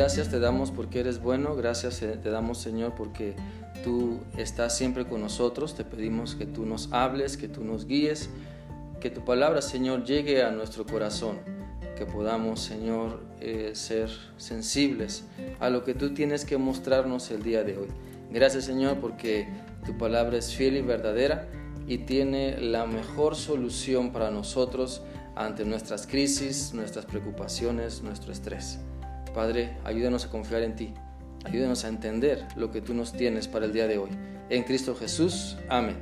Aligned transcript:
gracias 0.00 0.30
te 0.30 0.40
damos 0.40 0.70
porque 0.70 1.00
eres 1.00 1.20
bueno, 1.20 1.54
gracias 1.54 2.00
eh, 2.00 2.18
te 2.22 2.30
damos 2.30 2.56
Señor 2.56 2.94
porque 2.94 3.34
tú 3.84 4.20
estás 4.38 4.74
siempre 4.74 5.06
con 5.06 5.20
nosotros, 5.20 5.74
te 5.74 5.84
pedimos 5.84 6.34
que 6.34 6.46
tú 6.46 6.64
nos 6.64 6.90
hables, 6.90 7.36
que 7.36 7.48
tú 7.48 7.64
nos 7.64 7.86
guíes, 7.86 8.30
que 8.98 9.10
tu 9.10 9.26
palabra 9.26 9.60
Señor 9.60 10.04
llegue 10.04 10.42
a 10.42 10.52
nuestro 10.52 10.86
corazón, 10.86 11.40
que 11.98 12.06
podamos 12.06 12.60
Señor 12.60 13.20
eh, 13.42 13.72
ser 13.74 14.08
sensibles 14.38 15.24
a 15.58 15.68
lo 15.68 15.84
que 15.84 15.92
tú 15.92 16.14
tienes 16.14 16.46
que 16.46 16.56
mostrarnos 16.56 17.30
el 17.30 17.42
día 17.42 17.62
de 17.62 17.76
hoy. 17.76 17.88
Gracias 18.30 18.64
Señor 18.64 19.00
porque 19.02 19.48
tu 19.84 19.98
palabra 19.98 20.38
es 20.38 20.54
fiel 20.54 20.78
y 20.78 20.80
verdadera 20.80 21.46
y 21.86 21.98
tiene 21.98 22.58
la 22.58 22.86
mejor 22.86 23.36
solución 23.36 24.12
para 24.12 24.30
nosotros 24.30 25.02
ante 25.36 25.66
nuestras 25.66 26.06
crisis, 26.06 26.72
nuestras 26.72 27.04
preocupaciones, 27.04 28.00
nuestro 28.02 28.32
estrés. 28.32 28.78
Padre, 29.34 29.76
ayúdanos 29.84 30.24
a 30.24 30.30
confiar 30.30 30.62
en 30.62 30.74
ti. 30.74 30.94
Ayúdanos 31.44 31.84
a 31.84 31.88
entender 31.88 32.46
lo 32.56 32.70
que 32.70 32.80
tú 32.80 32.94
nos 32.94 33.12
tienes 33.12 33.48
para 33.48 33.64
el 33.64 33.72
día 33.72 33.86
de 33.86 33.98
hoy. 33.98 34.10
En 34.50 34.64
Cristo 34.64 34.94
Jesús. 34.94 35.56
Amén. 35.68 35.96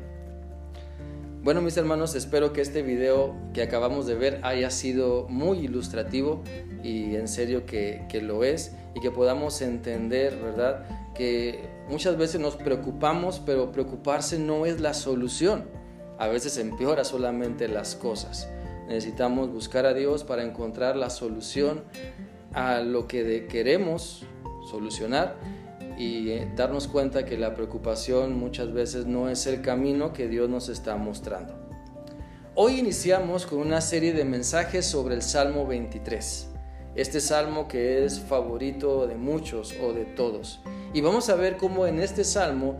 Bueno, 1.43 1.63
mis 1.63 1.77
hermanos, 1.77 2.15
espero 2.15 2.53
que 2.53 2.61
este 2.61 2.83
video 2.83 3.37
que 3.55 3.63
acabamos 3.63 4.07
de 4.07 4.17
ver 4.17 4.41
haya 4.43 4.71
sido 4.71 5.27
muy 5.29 5.59
ilustrativo 5.59 6.43
y 6.83 7.15
en 7.15 7.29
serio 7.29 7.65
que, 7.65 8.05
que 8.09 8.21
lo 8.21 8.43
es 8.43 8.75
y 8.95 9.01
que 9.01 9.11
podamos 9.11 9.63
entender, 9.63 10.37
¿verdad? 10.37 10.85
Que 11.15 11.69
muchas 11.89 12.19
veces 12.19 12.41
nos 12.41 12.57
preocupamos, 12.57 13.41
pero 13.45 13.71
preocuparse 13.71 14.39
no 14.39 14.67
es 14.67 14.81
la 14.81 14.95
solución. 14.95 15.65
A 16.19 16.27
veces 16.27 16.59
empeora 16.59 17.05
solamente 17.05 17.69
las 17.69 17.95
cosas. 17.95 18.49
Necesitamos 18.89 19.53
buscar 19.53 19.87
a 19.87 19.95
Dios 19.95 20.25
para 20.25 20.43
encontrar 20.43 20.97
la 20.97 21.11
solución 21.11 21.85
a 22.59 22.80
lo 22.80 23.07
que 23.07 23.47
queremos 23.47 24.25
solucionar 24.69 25.37
y 25.97 26.31
eh, 26.31 26.53
darnos 26.56 26.89
cuenta 26.89 27.25
que 27.25 27.39
la 27.39 27.55
preocupación 27.55 28.37
muchas 28.37 28.73
veces 28.73 29.06
no 29.06 29.28
es 29.28 29.47
el 29.47 29.62
camino 29.62 30.12
que 30.12 30.27
Dios 30.27 30.51
nos 30.51 30.69
está 30.69 30.97
mostrando. 30.97 31.55
Hoy 32.56 32.81
iniciamos 32.81 33.47
con 33.47 33.61
una 33.61 33.81
serie 33.81 34.12
de 34.12 34.25
mensajes 34.25 34.84
sobre 34.86 35.14
el 35.14 35.23
Salmo 35.23 35.69
23, 35.69 36.48
este 36.97 37.20
salmo 37.20 37.69
que 37.69 38.05
es 38.05 38.19
favorito 38.19 39.06
de 39.06 39.14
muchos 39.14 39.73
o 39.81 39.92
de 39.92 40.05
todos. 40.05 40.61
Y 40.92 41.01
vamos 41.01 41.29
a 41.29 41.36
ver 41.36 41.59
cómo 41.59 41.86
en 41.86 42.01
este 42.01 42.25
salmo 42.25 42.79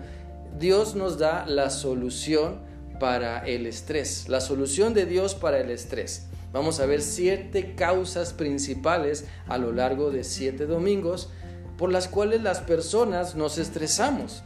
Dios 0.59 0.97
nos 0.97 1.19
da 1.19 1.47
la 1.47 1.71
solución 1.71 2.63
para 2.99 3.47
el 3.47 3.65
estrés, 3.67 4.29
la 4.29 4.41
solución 4.41 4.93
de 4.93 5.07
Dios 5.07 5.37
para 5.37 5.61
el 5.61 5.71
estrés. 5.71 6.28
Vamos 6.53 6.81
a 6.81 6.87
ver 6.87 7.03
siete 7.03 7.75
causas 7.75 8.33
principales 8.33 9.27
a 9.47 9.59
lo 9.59 9.73
largo 9.73 10.11
de 10.11 10.25
siete 10.25 10.67
domingos 10.67 11.31
por 11.77 11.93
las 11.93 12.09
cuales 12.09 12.43
las 12.43 12.61
personas 12.61 13.35
nos 13.35 13.59
estresamos. 13.59 14.43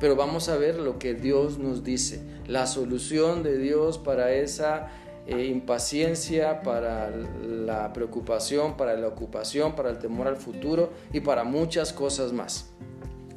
Pero 0.00 0.16
vamos 0.16 0.48
a 0.48 0.56
ver 0.56 0.78
lo 0.78 0.98
que 0.98 1.14
Dios 1.14 1.58
nos 1.58 1.84
dice, 1.84 2.20
la 2.46 2.66
solución 2.66 3.42
de 3.42 3.58
Dios 3.58 3.98
para 3.98 4.32
esa 4.32 4.88
eh, 5.26 5.46
impaciencia, 5.46 6.62
para 6.62 7.10
la 7.10 7.92
preocupación, 7.92 8.76
para 8.76 8.96
la 8.96 9.06
ocupación, 9.06 9.76
para 9.76 9.90
el 9.90 9.98
temor 9.98 10.26
al 10.26 10.36
futuro 10.36 10.90
y 11.12 11.20
para 11.20 11.44
muchas 11.44 11.92
cosas 11.92 12.32
más. 12.32 12.72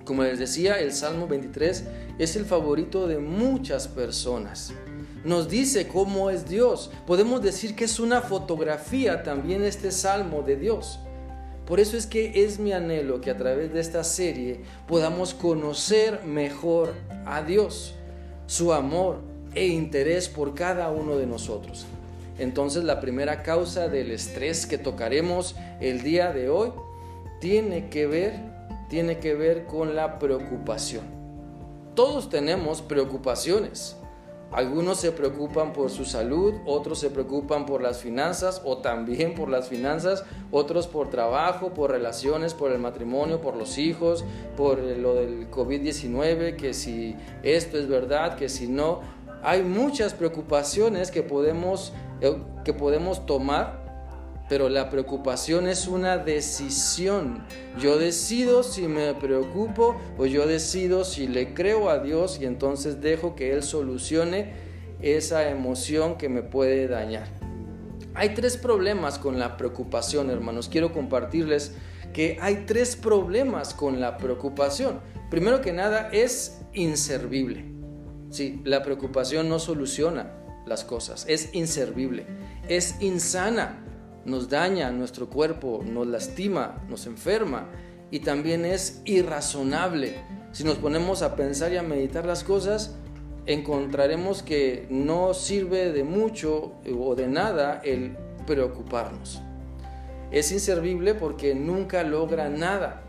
Como 0.05 0.23
les 0.23 0.39
decía, 0.39 0.79
el 0.79 0.93
Salmo 0.93 1.27
23 1.27 1.83
es 2.17 2.35
el 2.35 2.45
favorito 2.45 3.07
de 3.07 3.19
muchas 3.19 3.87
personas. 3.87 4.73
Nos 5.25 5.49
dice 5.49 5.87
cómo 5.87 6.29
es 6.29 6.47
Dios. 6.47 6.91
Podemos 7.07 7.41
decir 7.41 7.75
que 7.75 7.85
es 7.85 7.99
una 7.99 8.21
fotografía 8.21 9.23
también 9.23 9.63
este 9.63 9.91
Salmo 9.91 10.43
de 10.43 10.55
Dios. 10.55 10.99
Por 11.65 11.79
eso 11.79 11.97
es 11.97 12.05
que 12.05 12.43
es 12.45 12.59
mi 12.59 12.73
anhelo 12.73 13.21
que 13.21 13.31
a 13.31 13.37
través 13.37 13.73
de 13.73 13.79
esta 13.79 14.03
serie 14.03 14.61
podamos 14.87 15.33
conocer 15.33 16.23
mejor 16.23 16.93
a 17.25 17.41
Dios, 17.41 17.95
su 18.45 18.71
amor 18.71 19.17
e 19.55 19.65
interés 19.65 20.29
por 20.29 20.53
cada 20.53 20.91
uno 20.91 21.17
de 21.17 21.25
nosotros. 21.25 21.87
Entonces 22.37 22.83
la 22.83 22.99
primera 22.99 23.41
causa 23.41 23.87
del 23.87 24.11
estrés 24.11 24.67
que 24.67 24.77
tocaremos 24.77 25.55
el 25.81 26.03
día 26.03 26.31
de 26.33 26.49
hoy 26.49 26.71
tiene 27.41 27.89
que 27.89 28.05
ver 28.05 28.55
tiene 28.89 29.17
que 29.17 29.33
ver 29.33 29.65
con 29.65 29.95
la 29.95 30.19
preocupación. 30.19 31.03
Todos 31.95 32.29
tenemos 32.29 32.83
preocupaciones. 32.83 33.95
Algunos 34.55 35.01
se 35.01 35.11
preocupan 35.11 35.73
por 35.73 35.89
su 35.89 36.05
salud, 36.05 36.53
otros 36.65 36.99
se 36.99 37.09
preocupan 37.09 37.65
por 37.65 37.81
las 37.81 37.99
finanzas 37.99 38.61
o 38.63 38.77
también 38.77 39.35
por 39.35 39.49
las 39.49 39.67
finanzas, 39.67 40.23
otros 40.49 40.87
por 40.87 41.09
trabajo, 41.09 41.73
por 41.73 41.91
relaciones, 41.91 42.53
por 42.53 42.71
el 42.71 42.79
matrimonio, 42.79 43.41
por 43.41 43.57
los 43.57 43.77
hijos, 43.77 44.23
por 44.55 44.79
lo 44.79 45.15
del 45.15 45.51
COVID-19, 45.51 46.55
que 46.55 46.73
si 46.73 47.17
esto 47.43 47.77
es 47.77 47.89
verdad, 47.89 48.37
que 48.37 48.47
si 48.47 48.67
no. 48.67 49.01
Hay 49.43 49.61
muchas 49.61 50.13
preocupaciones 50.13 51.11
que 51.11 51.21
podemos, 51.21 51.91
eh, 52.21 52.37
que 52.63 52.71
podemos 52.71 53.25
tomar 53.25 53.84
pero 54.47 54.69
la 54.69 54.89
preocupación 54.89 55.67
es 55.67 55.87
una 55.87 56.17
decisión. 56.17 57.43
Yo 57.79 57.97
decido 57.97 58.63
si 58.63 58.87
me 58.87 59.13
preocupo 59.15 59.95
o 60.17 60.25
yo 60.25 60.45
decido 60.45 61.03
si 61.03 61.27
le 61.27 61.53
creo 61.53 61.89
a 61.89 61.99
Dios 61.99 62.39
y 62.39 62.45
entonces 62.45 63.01
dejo 63.01 63.35
que 63.35 63.53
Él 63.53 63.63
solucione 63.63 64.53
esa 65.01 65.49
emoción 65.49 66.17
que 66.17 66.29
me 66.29 66.43
puede 66.43 66.87
dañar. 66.87 67.27
Hay 68.13 68.33
tres 68.33 68.55
problemas 68.55 69.19
con 69.19 69.39
la 69.39 69.57
preocupación, 69.57 70.29
hermanos. 70.29 70.69
Quiero 70.69 70.93
compartirles 70.93 71.73
que 72.13 72.37
hay 72.39 72.63
tres 72.65 72.95
problemas 72.95 73.73
con 73.73 73.99
la 73.99 74.17
preocupación. 74.17 75.01
Primero 75.29 75.59
que 75.59 75.73
nada, 75.73 76.09
es 76.13 76.61
inservible. 76.73 77.65
Sí, 78.29 78.61
la 78.63 78.83
preocupación 78.83 79.49
no 79.49 79.59
soluciona 79.59 80.31
las 80.65 80.83
cosas, 80.83 81.25
es 81.27 81.53
inservible, 81.53 82.25
es 82.67 82.99
insana 82.99 83.84
nos 84.25 84.49
daña 84.49 84.91
nuestro 84.91 85.29
cuerpo, 85.29 85.83
nos 85.85 86.07
lastima, 86.07 86.83
nos 86.89 87.05
enferma 87.05 87.69
y 88.11 88.19
también 88.19 88.65
es 88.65 89.01
irrazonable. 89.05 90.15
Si 90.51 90.63
nos 90.63 90.77
ponemos 90.77 91.21
a 91.21 91.35
pensar 91.35 91.71
y 91.73 91.77
a 91.77 91.83
meditar 91.83 92.25
las 92.25 92.43
cosas, 92.43 92.95
encontraremos 93.45 94.41
que 94.41 94.87
no 94.89 95.33
sirve 95.33 95.91
de 95.91 96.03
mucho 96.03 96.73
o 96.97 97.15
de 97.15 97.27
nada 97.27 97.81
el 97.83 98.17
preocuparnos. 98.47 99.41
Es 100.31 100.51
inservible 100.51 101.13
porque 101.13 101.53
nunca 101.53 102.03
logra 102.03 102.49
nada, 102.49 103.03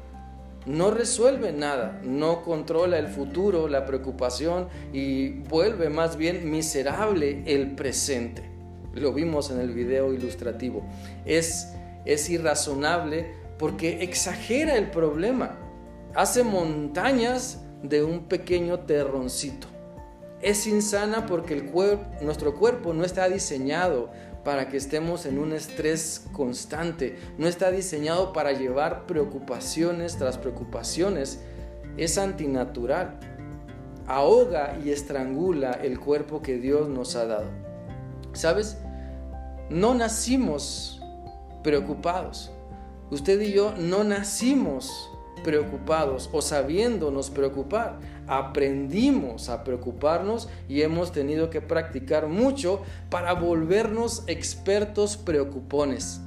no 0.67 0.91
resuelve 0.91 1.53
nada, 1.53 2.01
no 2.03 2.43
controla 2.43 2.99
el 2.99 3.09
futuro, 3.09 3.69
la 3.69 3.87
preocupación 3.87 4.69
y 4.93 5.31
vuelve 5.49 5.89
más 5.89 6.17
bien 6.17 6.51
miserable 6.51 7.43
el 7.47 7.75
presente. 7.75 8.56
Lo 8.97 9.13
vimos 9.13 9.51
en 9.51 9.61
el 9.61 9.73
video 9.73 10.13
ilustrativo. 10.15 10.83
Es, 11.25 11.73
es 12.07 12.31
irrazonable 12.31 13.31
porque 13.59 14.03
exagera 14.03 14.77
el 14.77 14.91
problema. 14.91 15.59
Hace 16.15 16.43
montañas 16.43 17.61
de 17.83 18.03
un 18.03 18.25
pequeño 18.25 18.81
terroncito. 18.81 19.69
Es 20.41 20.67
insana 20.67 21.27
porque 21.27 21.55
el 21.55 21.71
nuestro 22.23 22.55
cuerpo 22.55 22.95
no 22.95 23.05
está 23.05 23.29
diseñado 23.29 24.11
para 24.45 24.69
que 24.69 24.77
estemos 24.77 25.27
en 25.27 25.39
un 25.39 25.53
estrés 25.53 26.25
constante, 26.33 27.19
no 27.37 27.49
está 27.49 27.71
diseñado 27.71 28.33
para 28.33 28.53
llevar 28.53 29.07
preocupaciones 29.07 30.17
tras 30.17 30.39
preocupaciones, 30.39 31.41
es 31.97 32.17
antinatural, 32.17 33.19
ahoga 34.07 34.79
y 34.85 34.91
estrangula 34.91 35.73
el 35.73 35.99
cuerpo 35.99 36.43
que 36.43 36.59
Dios 36.59 36.89
nos 36.89 37.17
ha 37.17 37.27
dado. 37.27 37.51
¿Sabes? 38.35 38.79
No 39.71 39.95
nacimos 39.95 41.01
preocupados. 41.63 42.53
Usted 43.11 43.41
y 43.41 43.53
yo 43.53 43.75
no 43.77 44.05
nacimos 44.05 45.11
preocupados 45.43 46.31
o 46.33 46.41
sabiéndonos 46.41 47.31
preocupar. 47.31 47.99
Aprendimos 48.27 49.49
a 49.49 49.65
preocuparnos 49.65 50.49
y 50.69 50.83
hemos 50.83 51.13
tenido 51.13 51.51
que 51.51 51.61
practicar 51.61 52.29
mucho 52.29 52.83
para 53.11 53.33
volvernos 53.33 54.25
expertos 54.27 55.17
preocupones. 55.17 56.21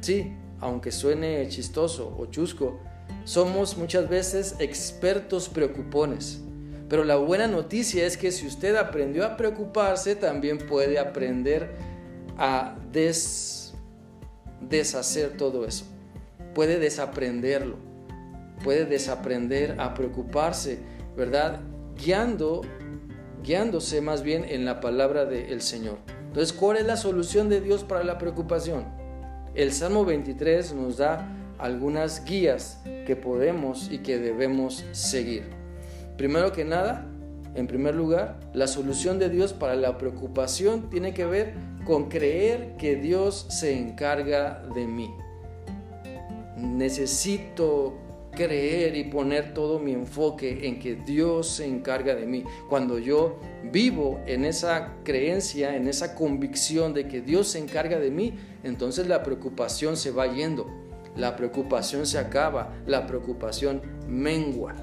Sí, 0.00 0.32
aunque 0.60 0.92
suene 0.92 1.48
chistoso 1.48 2.16
o 2.18 2.26
chusco, 2.26 2.78
somos 3.24 3.76
muchas 3.76 4.08
veces 4.08 4.56
expertos 4.58 5.48
preocupones. 5.48 6.40
Pero 6.88 7.04
la 7.04 7.16
buena 7.16 7.46
noticia 7.46 8.04
es 8.04 8.16
que 8.16 8.30
si 8.32 8.46
usted 8.46 8.76
aprendió 8.76 9.24
a 9.24 9.36
preocuparse, 9.36 10.14
también 10.14 10.58
puede 10.58 10.98
aprender 10.98 11.91
a 12.38 12.76
deshacer 14.68 15.36
todo 15.36 15.66
eso. 15.66 15.84
Puede 16.54 16.78
desaprenderlo. 16.78 17.76
Puede 18.62 18.84
desaprender 18.84 19.80
a 19.80 19.94
preocuparse, 19.94 20.78
¿verdad? 21.16 21.60
Guiando, 21.96 22.62
guiándose 23.42 24.00
más 24.00 24.22
bien 24.22 24.44
en 24.44 24.64
la 24.64 24.80
palabra 24.80 25.24
del 25.24 25.60
Señor. 25.62 25.98
Entonces, 26.28 26.52
¿cuál 26.52 26.76
es 26.76 26.86
la 26.86 26.96
solución 26.96 27.48
de 27.48 27.60
Dios 27.60 27.84
para 27.84 28.04
la 28.04 28.18
preocupación? 28.18 29.02
el 29.54 29.72
Salmo 29.72 30.04
23 30.04 30.72
nos 30.74 30.96
da 30.96 31.28
algunas 31.58 32.24
guías 32.24 32.80
que 33.06 33.16
podemos 33.16 33.90
y 33.90 33.98
que 33.98 34.18
debemos 34.18 34.84
seguir. 34.92 35.44
Primero 36.16 36.52
que 36.52 36.64
nada, 36.64 37.06
en 37.54 37.66
primer 37.66 37.94
lugar, 37.94 38.40
la 38.54 38.66
solución 38.66 39.18
de 39.18 39.28
Dios 39.28 39.52
para 39.52 39.76
la 39.76 39.98
preocupación 39.98 40.88
tiene 40.88 41.12
que 41.12 41.26
ver 41.26 41.54
con 41.84 42.08
creer 42.08 42.76
que 42.76 42.96
Dios 42.96 43.46
se 43.48 43.78
encarga 43.78 44.62
de 44.74 44.86
mí. 44.86 45.14
Necesito 46.56 47.98
creer 48.32 48.96
y 48.96 49.04
poner 49.04 49.52
todo 49.52 49.78
mi 49.78 49.92
enfoque 49.92 50.66
en 50.66 50.78
que 50.78 50.94
Dios 50.94 51.48
se 51.48 51.66
encarga 51.66 52.14
de 52.14 52.26
mí. 52.26 52.44
Cuando 52.68 52.98
yo 52.98 53.38
vivo 53.70 54.20
en 54.26 54.44
esa 54.44 54.94
creencia, 55.04 55.76
en 55.76 55.86
esa 55.86 56.14
convicción 56.14 56.94
de 56.94 57.08
que 57.08 57.20
Dios 57.20 57.48
se 57.48 57.58
encarga 57.58 57.98
de 57.98 58.10
mí, 58.10 58.34
entonces 58.64 59.06
la 59.06 59.22
preocupación 59.22 59.96
se 59.96 60.10
va 60.10 60.32
yendo, 60.32 60.66
la 61.16 61.36
preocupación 61.36 62.06
se 62.06 62.18
acaba, 62.18 62.72
la 62.86 63.06
preocupación 63.06 63.82
mengua. 64.08 64.74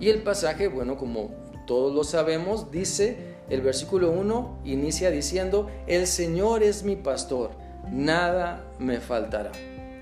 Y 0.00 0.08
el 0.08 0.22
pasaje, 0.22 0.66
bueno, 0.66 0.96
como 0.96 1.30
todos 1.66 1.94
lo 1.94 2.02
sabemos, 2.02 2.72
dice, 2.72 3.31
el 3.52 3.60
versículo 3.60 4.10
1 4.12 4.60
inicia 4.64 5.10
diciendo, 5.10 5.68
el 5.86 6.06
Señor 6.06 6.62
es 6.62 6.84
mi 6.84 6.96
pastor, 6.96 7.50
nada 7.90 8.64
me 8.78 8.98
faltará. 8.98 9.52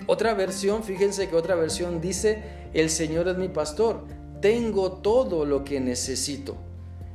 Otra 0.07 0.35
versión, 0.35 0.85
fíjense 0.85 1.29
que 1.29 1.35
otra 1.35 1.57
versión 1.57 2.01
dice, 2.01 2.45
el 2.75 2.91
Señor 2.91 3.27
es 3.27 3.37
mi 3.37 3.49
pastor, 3.49 4.05
tengo 4.41 4.93
todo 4.93 5.45
lo 5.45 5.65
que 5.65 5.81
necesito. 5.81 6.57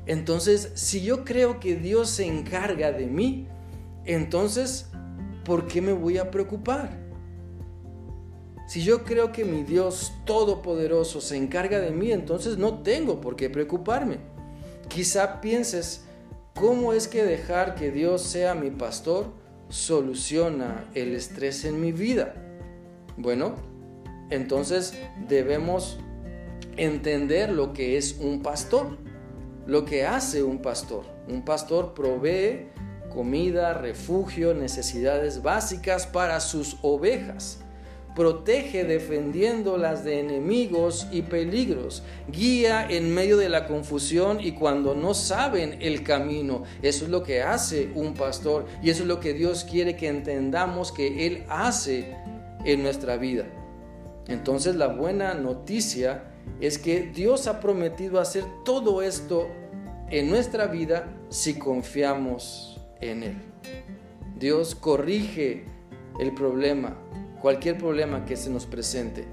Entonces, 0.07 0.73
si 0.75 1.01
yo 1.01 1.23
creo 1.23 1.61
que 1.61 1.77
Dios 1.77 2.09
se 2.09 2.25
encarga 2.27 2.91
de 2.91 3.05
mí, 3.05 3.47
entonces, 4.03 4.89
¿por 5.45 5.67
qué 5.67 5.81
me 5.81 5.93
voy 5.93 6.17
a 6.17 6.31
preocupar? 6.31 6.89
Si 8.67 8.83
yo 8.83 9.05
creo 9.05 9.31
que 9.31 9.45
mi 9.45 9.63
Dios 9.63 10.11
Todopoderoso 10.25 11.21
se 11.21 11.37
encarga 11.37 11.79
de 11.79 11.91
mí, 11.91 12.11
entonces 12.11 12.57
no 12.57 12.79
tengo 12.79 13.21
por 13.21 13.37
qué 13.37 13.49
preocuparme. 13.49 14.17
Quizá 14.89 15.39
pienses, 15.39 16.04
¿cómo 16.55 16.93
es 16.93 17.07
que 17.07 17.23
dejar 17.23 17.75
que 17.75 17.91
Dios 17.91 18.23
sea 18.23 18.55
mi 18.55 18.71
pastor 18.71 19.27
soluciona 19.69 20.89
el 20.95 21.13
estrés 21.13 21.65
en 21.65 21.79
mi 21.79 21.91
vida? 21.91 22.33
Bueno, 23.17 23.55
entonces 24.29 24.97
debemos 25.27 25.99
entender 26.77 27.51
lo 27.51 27.73
que 27.73 27.97
es 27.97 28.17
un 28.19 28.41
pastor, 28.41 28.97
lo 29.67 29.85
que 29.85 30.05
hace 30.05 30.43
un 30.43 30.61
pastor. 30.61 31.05
Un 31.27 31.43
pastor 31.43 31.93
provee 31.93 32.69
comida, 33.13 33.73
refugio, 33.73 34.53
necesidades 34.53 35.41
básicas 35.41 36.07
para 36.07 36.39
sus 36.39 36.77
ovejas. 36.81 37.59
Protege 38.15 38.85
defendiéndolas 38.85 40.05
de 40.05 40.21
enemigos 40.21 41.07
y 41.11 41.23
peligros. 41.23 42.01
Guía 42.31 42.87
en 42.89 43.13
medio 43.13 43.35
de 43.35 43.49
la 43.49 43.67
confusión 43.67 44.39
y 44.39 44.53
cuando 44.53 44.95
no 44.95 45.13
saben 45.13 45.77
el 45.81 46.01
camino. 46.03 46.63
Eso 46.81 47.05
es 47.05 47.11
lo 47.11 47.23
que 47.23 47.41
hace 47.41 47.91
un 47.93 48.13
pastor 48.13 48.65
y 48.81 48.89
eso 48.89 49.03
es 49.03 49.07
lo 49.09 49.19
que 49.19 49.33
Dios 49.33 49.65
quiere 49.69 49.97
que 49.97 50.07
entendamos 50.07 50.93
que 50.93 51.27
Él 51.27 51.43
hace 51.49 52.15
en 52.63 52.83
nuestra 52.83 53.17
vida. 53.17 53.45
Entonces 54.27 54.75
la 54.75 54.87
buena 54.87 55.33
noticia 55.33 56.31
es 56.61 56.77
que 56.77 57.01
Dios 57.01 57.47
ha 57.47 57.59
prometido 57.59 58.19
hacer 58.19 58.45
todo 58.63 59.01
esto 59.01 59.49
en 60.09 60.29
nuestra 60.29 60.67
vida 60.67 61.13
si 61.29 61.55
confiamos 61.55 62.79
en 63.01 63.23
Él. 63.23 63.35
Dios 64.37 64.75
corrige 64.75 65.65
el 66.19 66.33
problema, 66.33 66.97
cualquier 67.41 67.77
problema 67.77 68.25
que 68.25 68.35
se 68.35 68.49
nos 68.49 68.65
presente, 68.65 69.25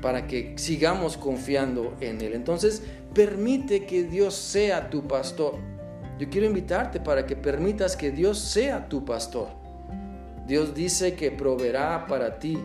para 0.00 0.26
que 0.26 0.54
sigamos 0.56 1.16
confiando 1.16 1.94
en 2.00 2.20
Él. 2.20 2.34
Entonces, 2.34 2.82
permite 3.14 3.86
que 3.86 4.04
Dios 4.04 4.34
sea 4.34 4.90
tu 4.90 5.06
pastor. 5.06 5.54
Yo 6.18 6.28
quiero 6.30 6.46
invitarte 6.46 7.00
para 7.00 7.26
que 7.26 7.36
permitas 7.36 7.96
que 7.96 8.10
Dios 8.10 8.38
sea 8.38 8.88
tu 8.88 9.04
pastor. 9.04 9.48
Dios 10.46 10.74
dice 10.74 11.14
que 11.14 11.30
proveerá 11.30 12.06
para 12.06 12.38
ti. 12.38 12.58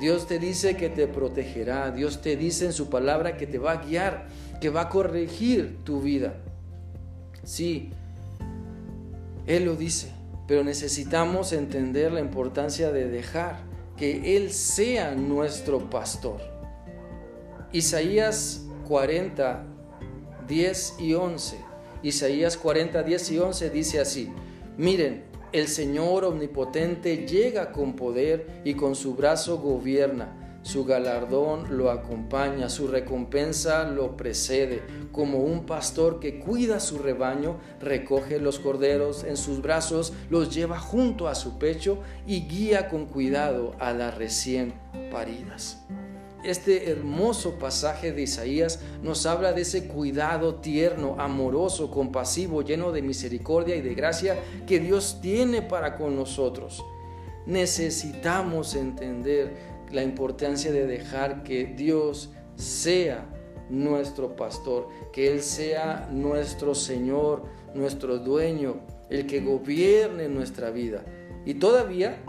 Dios 0.00 0.26
te 0.26 0.38
dice 0.38 0.76
que 0.76 0.88
te 0.88 1.06
protegerá. 1.06 1.90
Dios 1.90 2.22
te 2.22 2.36
dice 2.36 2.66
en 2.66 2.72
su 2.72 2.88
palabra 2.88 3.36
que 3.36 3.46
te 3.46 3.58
va 3.58 3.72
a 3.72 3.84
guiar, 3.84 4.26
que 4.60 4.70
va 4.70 4.82
a 4.82 4.88
corregir 4.88 5.78
tu 5.84 6.00
vida. 6.00 6.34
Sí, 7.42 7.90
Él 9.46 9.64
lo 9.64 9.76
dice, 9.76 10.12
pero 10.46 10.64
necesitamos 10.64 11.52
entender 11.52 12.12
la 12.12 12.20
importancia 12.20 12.90
de 12.90 13.08
dejar 13.08 13.73
que 13.96 14.36
Él 14.36 14.52
sea 14.52 15.14
nuestro 15.14 15.90
pastor. 15.90 16.40
Isaías 17.72 18.64
40, 18.86 19.64
10 20.46 20.94
y 21.00 21.14
11. 21.14 21.56
Isaías 22.02 22.56
40, 22.56 23.02
10 23.02 23.30
y 23.32 23.38
11 23.38 23.70
dice 23.70 24.00
así, 24.00 24.30
miren, 24.76 25.24
el 25.52 25.68
Señor 25.68 26.24
omnipotente 26.24 27.26
llega 27.26 27.72
con 27.72 27.94
poder 27.94 28.60
y 28.64 28.74
con 28.74 28.94
su 28.94 29.14
brazo 29.14 29.58
gobierna. 29.58 30.43
Su 30.64 30.84
galardón 30.84 31.76
lo 31.76 31.90
acompaña, 31.90 32.68
su 32.68 32.88
recompensa 32.88 33.84
lo 33.84 34.16
precede. 34.16 34.82
Como 35.12 35.38
un 35.38 35.66
pastor 35.66 36.18
que 36.18 36.40
cuida 36.40 36.80
su 36.80 36.98
rebaño, 36.98 37.58
recoge 37.80 38.40
los 38.40 38.58
corderos 38.58 39.22
en 39.22 39.36
sus 39.36 39.62
brazos, 39.62 40.12
los 40.28 40.52
lleva 40.52 40.80
junto 40.80 41.28
a 41.28 41.36
su 41.36 41.58
pecho 41.58 41.98
y 42.26 42.48
guía 42.48 42.88
con 42.88 43.06
cuidado 43.06 43.76
a 43.78 43.92
las 43.92 44.16
recién 44.16 44.74
paridas 45.12 45.84
este 46.44 46.90
hermoso 46.90 47.58
pasaje 47.58 48.12
de 48.12 48.22
Isaías 48.22 48.80
nos 49.02 49.26
habla 49.26 49.52
de 49.52 49.62
ese 49.62 49.88
cuidado 49.88 50.56
tierno, 50.56 51.16
amoroso, 51.18 51.90
compasivo, 51.90 52.62
lleno 52.62 52.92
de 52.92 53.02
misericordia 53.02 53.74
y 53.76 53.80
de 53.80 53.94
gracia 53.94 54.38
que 54.66 54.78
Dios 54.78 55.20
tiene 55.22 55.62
para 55.62 55.96
con 55.96 56.14
nosotros. 56.14 56.84
Necesitamos 57.46 58.74
entender 58.74 59.73
la 59.94 60.02
importancia 60.02 60.72
de 60.72 60.86
dejar 60.86 61.42
que 61.42 61.64
Dios 61.64 62.30
sea 62.56 63.26
nuestro 63.70 64.36
pastor, 64.36 64.88
que 65.12 65.28
Él 65.28 65.42
sea 65.42 66.08
nuestro 66.10 66.74
Señor, 66.74 67.44
nuestro 67.74 68.18
dueño, 68.18 68.80
el 69.10 69.26
que 69.26 69.40
gobierne 69.40 70.28
nuestra 70.28 70.70
vida. 70.70 71.04
Y 71.46 71.54
todavía 71.54 72.22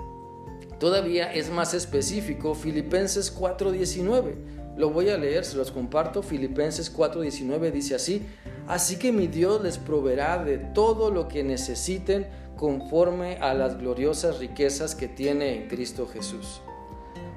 Todavía 0.80 1.32
es 1.32 1.50
más 1.50 1.74
específico 1.74 2.54
Filipenses 2.54 3.34
4:19. 3.34 4.36
Lo 4.78 4.90
voy 4.90 5.10
a 5.10 5.18
leer, 5.18 5.46
se 5.46 5.56
los 5.56 5.72
comparto. 5.72 6.22
Filipenses 6.22 6.94
4:19 6.94 7.72
dice 7.72 7.96
así, 7.96 8.24
así 8.68 8.98
que 8.98 9.14
mi 9.14 9.28
Dios 9.28 9.64
les 9.64 9.78
proveerá 9.78 10.44
de 10.44 10.58
todo 10.58 11.12
lo 11.12 11.30
que 11.30 11.44
necesiten 11.44 12.28
conforme 12.58 13.38
a 13.38 13.54
las 13.54 13.78
gloriosas 13.78 14.40
riquezas 14.40 14.96
que 14.96 15.08
tiene 15.08 15.56
en 15.56 15.68
Cristo 15.70 16.08
Jesús. 16.08 16.62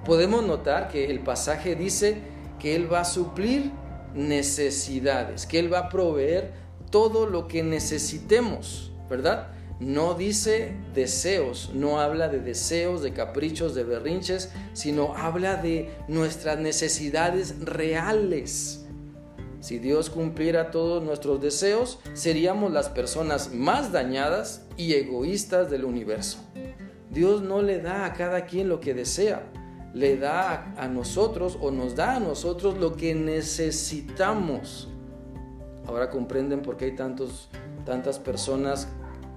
Podemos 0.05 0.45
notar 0.45 0.89
que 0.89 1.07
el 1.11 1.21
pasaje 1.21 1.75
dice 1.75 2.19
que 2.59 2.75
Él 2.75 2.93
va 2.93 3.01
a 3.01 3.05
suplir 3.05 3.71
necesidades, 4.15 5.47
que 5.47 5.59
Él 5.59 5.73
va 5.73 5.81
a 5.81 5.89
proveer 5.89 6.53
todo 6.91 7.27
lo 7.27 7.47
que 7.47 7.63
necesitemos, 7.63 8.93
¿verdad? 9.09 9.49
no 9.81 10.15
dice 10.15 10.75
deseos, 10.95 11.71
no 11.73 12.01
habla 12.01 12.29
de 12.29 12.41
deseos, 12.41 13.03
de 13.03 13.13
caprichos, 13.13 13.75
de 13.75 13.85
berrinches, 13.85 14.51
sino 14.73 15.15
habla 15.17 15.57
de 15.57 15.91
nuestras 16.09 16.59
necesidades 16.59 17.61
reales. 17.61 18.85
Si 19.61 19.79
Dios 19.79 20.11
cumpliera 20.11 20.71
todos 20.71 21.03
nuestros 21.03 21.41
deseos, 21.41 22.01
seríamos 22.15 22.73
las 22.73 22.89
personas 22.89 23.53
más 23.53 23.93
dañadas 23.93 24.67
y 24.77 24.95
egoístas 24.95 25.71
del 25.71 25.85
universo. 25.85 26.39
Dios 27.11 27.43
no 27.43 27.63
le 27.63 27.81
da 27.81 28.05
a 28.05 28.13
cada 28.13 28.47
quien 28.47 28.69
lo 28.69 28.81
que 28.81 28.95
desea, 28.95 29.43
le 29.99 30.17
da 30.17 30.75
a 30.77 30.87
nosotros 30.87 31.59
o 31.61 31.73
nos 31.73 31.97
da 31.97 32.17
a 32.17 32.21
nosotros 32.21 32.79
lo 32.79 32.95
que 32.95 33.17
necesitamos. 33.17 34.89
Ahora 35.87 36.09
comprenden 36.09 36.63
por 36.63 36.77
qué 36.77 36.85
hay 36.87 36.95
tantos, 36.95 37.49
tantas 37.85 38.21
personas 38.21 38.87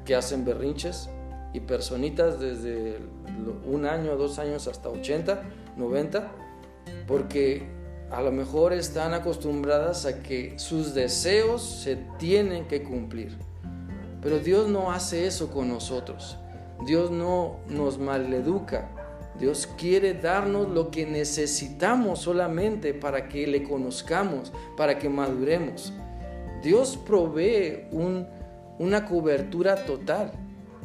que 0.06 0.14
hacen 0.14 0.46
berrinches 0.46 1.10
y 1.54 1.62
personitas 1.62 2.40
desde 2.40 3.00
un 3.66 3.86
año, 3.88 4.16
dos 4.18 4.38
años 4.38 4.68
hasta 4.68 4.90
80, 4.90 5.42
90, 5.78 6.32
porque 7.08 7.68
a 8.12 8.22
lo 8.22 8.32
mejor 8.32 8.74
están 8.74 9.16
acostumbradas 9.16 10.06
a 10.06 10.22
que 10.22 10.60
sus 10.60 10.94
deseos 10.94 11.64
se 11.64 11.96
tienen 12.20 12.68
que 12.68 12.84
cumplir. 12.84 13.36
Pero 14.22 14.38
Dios 14.38 14.68
no 14.68 14.92
hace 14.92 15.26
eso 15.26 15.50
con 15.50 15.70
nosotros. 15.70 16.38
Dios 16.86 17.10
no 17.10 17.62
nos 17.68 17.98
maleduca. 17.98 19.01
Dios 19.40 19.68
quiere 19.78 20.14
darnos 20.14 20.70
lo 20.70 20.92
que 20.92 21.06
necesitamos 21.06 22.20
solamente 22.20 22.94
para 22.94 23.28
que 23.28 23.48
le 23.48 23.64
conozcamos, 23.64 24.52
para 24.78 25.00
que 25.00 25.10
maduremos. 25.10 25.94
Dios 26.62 26.98
provee 26.98 27.88
un 27.92 28.28
una 28.82 29.06
cobertura 29.06 29.86
total. 29.86 30.32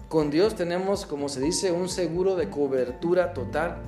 Con 0.08 0.30
Dios 0.30 0.54
tenemos, 0.54 1.06
como 1.06 1.30
se 1.30 1.40
dice, 1.40 1.72
un 1.72 1.88
seguro 1.88 2.36
de 2.36 2.50
cobertura 2.50 3.32
total 3.32 3.78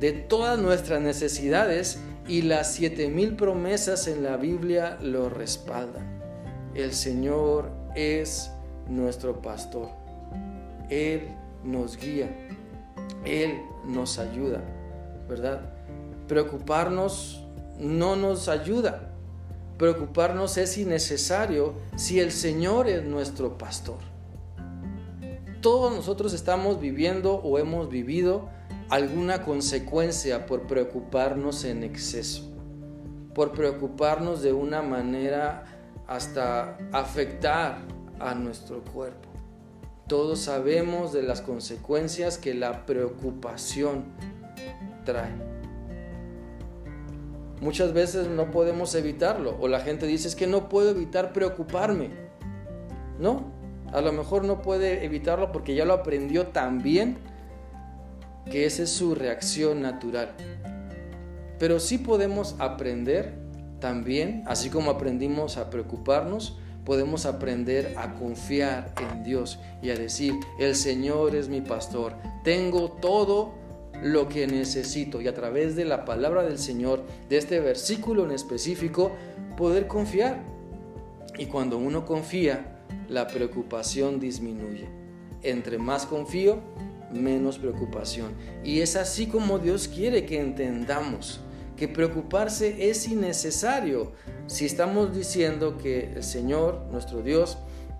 de 0.00 0.12
todas 0.12 0.58
nuestras 0.58 1.00
necesidades 1.00 2.00
y 2.26 2.42
las 2.42 2.72
siete 2.72 3.08
mil 3.08 3.36
promesas 3.36 4.08
en 4.08 4.24
la 4.24 4.36
Biblia 4.36 4.98
lo 5.00 5.28
respaldan. 5.30 6.20
El 6.74 6.92
Señor 6.92 7.70
es 7.94 8.50
nuestro 8.88 9.40
pastor. 9.40 9.88
Él 10.88 11.28
nos 11.62 11.96
guía. 11.96 12.34
Él 13.24 13.60
nos 13.86 14.18
ayuda, 14.18 14.62
¿verdad? 15.28 15.60
Preocuparnos 16.28 17.44
no 17.78 18.16
nos 18.16 18.48
ayuda. 18.48 19.10
Preocuparnos 19.78 20.58
es 20.58 20.76
innecesario 20.76 21.74
si 21.96 22.20
el 22.20 22.32
Señor 22.32 22.88
es 22.88 23.02
nuestro 23.04 23.56
pastor. 23.56 23.98
Todos 25.62 25.94
nosotros 25.94 26.34
estamos 26.34 26.80
viviendo 26.80 27.34
o 27.36 27.58
hemos 27.58 27.88
vivido 27.88 28.48
alguna 28.90 29.42
consecuencia 29.42 30.46
por 30.46 30.66
preocuparnos 30.66 31.64
en 31.64 31.82
exceso, 31.84 32.50
por 33.34 33.52
preocuparnos 33.52 34.42
de 34.42 34.52
una 34.52 34.82
manera 34.82 35.64
hasta 36.06 36.76
afectar 36.92 37.78
a 38.18 38.34
nuestro 38.34 38.82
cuerpo. 38.84 39.29
Todos 40.10 40.40
sabemos 40.40 41.12
de 41.12 41.22
las 41.22 41.40
consecuencias 41.40 42.36
que 42.36 42.52
la 42.52 42.84
preocupación 42.84 44.06
trae. 45.04 45.30
Muchas 47.60 47.92
veces 47.92 48.26
no 48.26 48.50
podemos 48.50 48.96
evitarlo 48.96 49.56
o 49.60 49.68
la 49.68 49.78
gente 49.78 50.08
dice 50.08 50.26
es 50.26 50.34
que 50.34 50.48
no 50.48 50.68
puedo 50.68 50.90
evitar 50.90 51.32
preocuparme. 51.32 52.10
No, 53.20 53.52
a 53.92 54.00
lo 54.00 54.10
mejor 54.10 54.44
no 54.44 54.62
puede 54.62 55.04
evitarlo 55.04 55.52
porque 55.52 55.76
ya 55.76 55.84
lo 55.84 55.92
aprendió 55.92 56.48
tan 56.48 56.82
bien 56.82 57.18
que 58.50 58.66
esa 58.66 58.82
es 58.82 58.90
su 58.90 59.14
reacción 59.14 59.80
natural. 59.80 60.32
Pero 61.60 61.78
sí 61.78 61.98
podemos 61.98 62.56
aprender 62.58 63.38
también, 63.78 64.42
así 64.48 64.70
como 64.70 64.90
aprendimos 64.90 65.56
a 65.56 65.70
preocuparnos, 65.70 66.59
podemos 66.90 67.24
aprender 67.24 67.94
a 67.96 68.14
confiar 68.14 68.92
en 69.00 69.22
Dios 69.22 69.60
y 69.80 69.90
a 69.90 69.94
decir, 69.94 70.34
el 70.58 70.74
Señor 70.74 71.36
es 71.36 71.48
mi 71.48 71.60
pastor, 71.60 72.16
tengo 72.42 72.90
todo 72.90 73.54
lo 74.02 74.28
que 74.28 74.48
necesito 74.48 75.20
y 75.20 75.28
a 75.28 75.32
través 75.32 75.76
de 75.76 75.84
la 75.84 76.04
palabra 76.04 76.42
del 76.42 76.58
Señor, 76.58 77.04
de 77.28 77.36
este 77.36 77.60
versículo 77.60 78.24
en 78.24 78.32
específico, 78.32 79.12
poder 79.56 79.86
confiar. 79.86 80.42
Y 81.38 81.46
cuando 81.46 81.78
uno 81.78 82.04
confía, 82.04 82.80
la 83.08 83.28
preocupación 83.28 84.18
disminuye. 84.18 84.88
Entre 85.44 85.78
más 85.78 86.06
confío, 86.06 86.58
menos 87.12 87.58
preocupación. 87.58 88.32
Y 88.64 88.80
es 88.80 88.96
así 88.96 89.26
como 89.28 89.60
Dios 89.60 89.86
quiere 89.86 90.26
que 90.26 90.40
entendamos 90.40 91.38
que 91.80 91.88
preocuparse 91.88 92.90
es 92.90 93.08
innecesario 93.08 94.12
si 94.46 94.66
estamos 94.66 95.16
diciendo 95.16 95.78
que 95.78 96.12
el 96.14 96.22
Señor, 96.22 96.82
nuestro 96.92 97.22
Dios, 97.22 97.56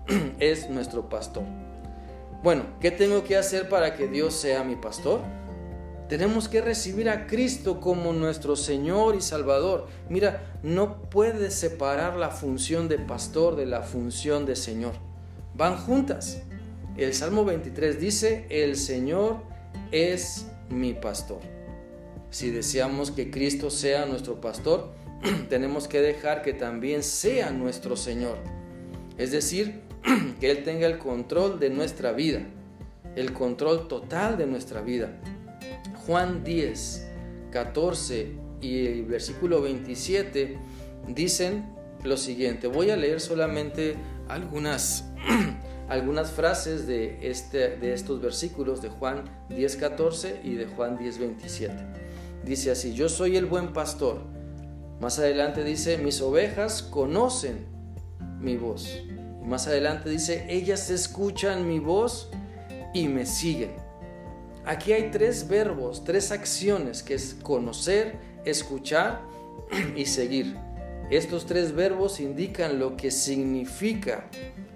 es 0.39 0.69
nuestro 0.69 1.09
pastor. 1.09 1.41
Bueno, 2.43 2.63
¿qué 2.79 2.91
tengo 2.91 3.23
que 3.23 3.35
hacer 3.35 3.69
para 3.69 3.95
que 3.95 4.07
Dios 4.07 4.35
sea 4.35 4.63
mi 4.63 4.75
pastor? 4.75 5.21
Tenemos 6.07 6.47
que 6.47 6.61
recibir 6.61 7.09
a 7.09 7.25
Cristo 7.25 7.79
como 7.79 8.13
nuestro 8.13 8.55
Señor 8.55 9.15
y 9.15 9.21
Salvador. 9.21 9.87
Mira, 10.09 10.59
no 10.61 11.01
puedes 11.09 11.55
separar 11.55 12.17
la 12.17 12.29
función 12.29 12.87
de 12.87 12.99
pastor 12.99 13.55
de 13.55 13.65
la 13.65 13.81
función 13.81 14.45
de 14.45 14.55
Señor. 14.55 14.93
Van 15.55 15.75
juntas. 15.75 16.43
El 16.97 17.15
Salmo 17.15 17.45
23 17.45 17.99
dice, 17.99 18.45
el 18.51 18.75
Señor 18.75 19.37
es 19.91 20.45
mi 20.69 20.93
pastor. 20.93 21.60
Si 22.31 22.49
deseamos 22.49 23.11
que 23.11 23.29
Cristo 23.29 23.69
sea 23.69 24.05
nuestro 24.05 24.39
pastor, 24.39 24.93
tenemos 25.49 25.87
que 25.87 26.01
dejar 26.01 26.41
que 26.41 26.53
también 26.53 27.03
sea 27.03 27.51
nuestro 27.51 27.97
Señor. 27.97 28.37
Es 29.17 29.31
decir, 29.31 29.81
que 30.39 30.49
Él 30.49 30.63
tenga 30.63 30.87
el 30.87 30.97
control 30.97 31.59
de 31.59 31.69
nuestra 31.69 32.13
vida, 32.13 32.41
el 33.15 33.33
control 33.33 33.89
total 33.89 34.37
de 34.37 34.47
nuestra 34.47 34.81
vida. 34.81 35.19
Juan 36.07 36.43
10, 36.43 37.07
14 37.51 38.31
y 38.61 38.85
el 38.87 39.05
versículo 39.05 39.61
27 39.61 40.57
dicen 41.09 41.65
lo 42.03 42.15
siguiente. 42.15 42.67
Voy 42.67 42.91
a 42.91 42.97
leer 42.97 43.19
solamente 43.19 43.95
algunas 44.29 45.05
algunas 45.91 46.31
frases 46.31 46.87
de, 46.87 47.17
este, 47.21 47.75
de 47.75 47.93
estos 47.93 48.21
versículos 48.21 48.81
de 48.81 48.87
Juan 48.87 49.25
10.14 49.49 50.39
y 50.41 50.55
de 50.55 50.65
Juan 50.65 50.97
10.27. 50.97 52.10
Dice 52.45 52.71
así, 52.71 52.93
yo 52.93 53.07
soy 53.07 53.37
el 53.37 53.45
buen 53.45 53.73
pastor. 53.73 54.21
Más 54.99 55.19
adelante 55.19 55.63
dice, 55.63 55.97
mis 55.97 56.21
ovejas 56.21 56.81
conocen 56.83 57.65
mi 58.39 58.57
voz. 58.57 58.99
Y 59.41 59.47
más 59.47 59.67
adelante 59.67 60.09
dice, 60.09 60.45
ellas 60.49 60.89
escuchan 60.89 61.67
mi 61.67 61.79
voz 61.79 62.29
y 62.93 63.07
me 63.07 63.25
siguen. 63.25 63.71
Aquí 64.65 64.93
hay 64.93 65.09
tres 65.11 65.47
verbos, 65.47 66.03
tres 66.03 66.31
acciones, 66.31 67.01
que 67.01 67.15
es 67.15 67.35
conocer, 67.41 68.15
escuchar 68.45 69.21
y 69.95 70.05
seguir. 70.05 70.55
Estos 71.09 71.45
tres 71.45 71.73
verbos 71.73 72.19
indican 72.19 72.79
lo 72.79 72.95
que 72.95 73.11
significa 73.11 74.29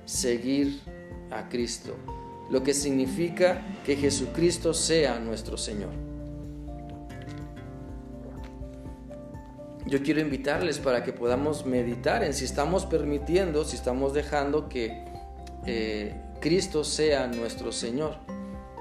seguir 0.05 0.81
a 1.31 1.47
Cristo, 1.49 1.95
lo 2.49 2.63
que 2.63 2.73
significa 2.73 3.63
que 3.85 3.95
Jesucristo 3.95 4.73
sea 4.73 5.19
nuestro 5.19 5.57
Señor. 5.57 6.14
Yo 9.87 10.01
quiero 10.01 10.19
invitarles 10.19 10.79
para 10.79 11.03
que 11.03 11.13
podamos 11.13 11.67
meditar 11.67 12.23
en 12.23 12.33
si 12.33 12.43
estamos 12.43 12.87
permitiendo, 12.87 13.63
si 13.65 13.75
estamos 13.75 14.15
dejando 14.15 14.67
que 14.67 15.05
eh, 15.67 16.15
Cristo 16.41 16.83
sea 16.83 17.27
nuestro 17.27 17.71
Señor, 17.71 18.15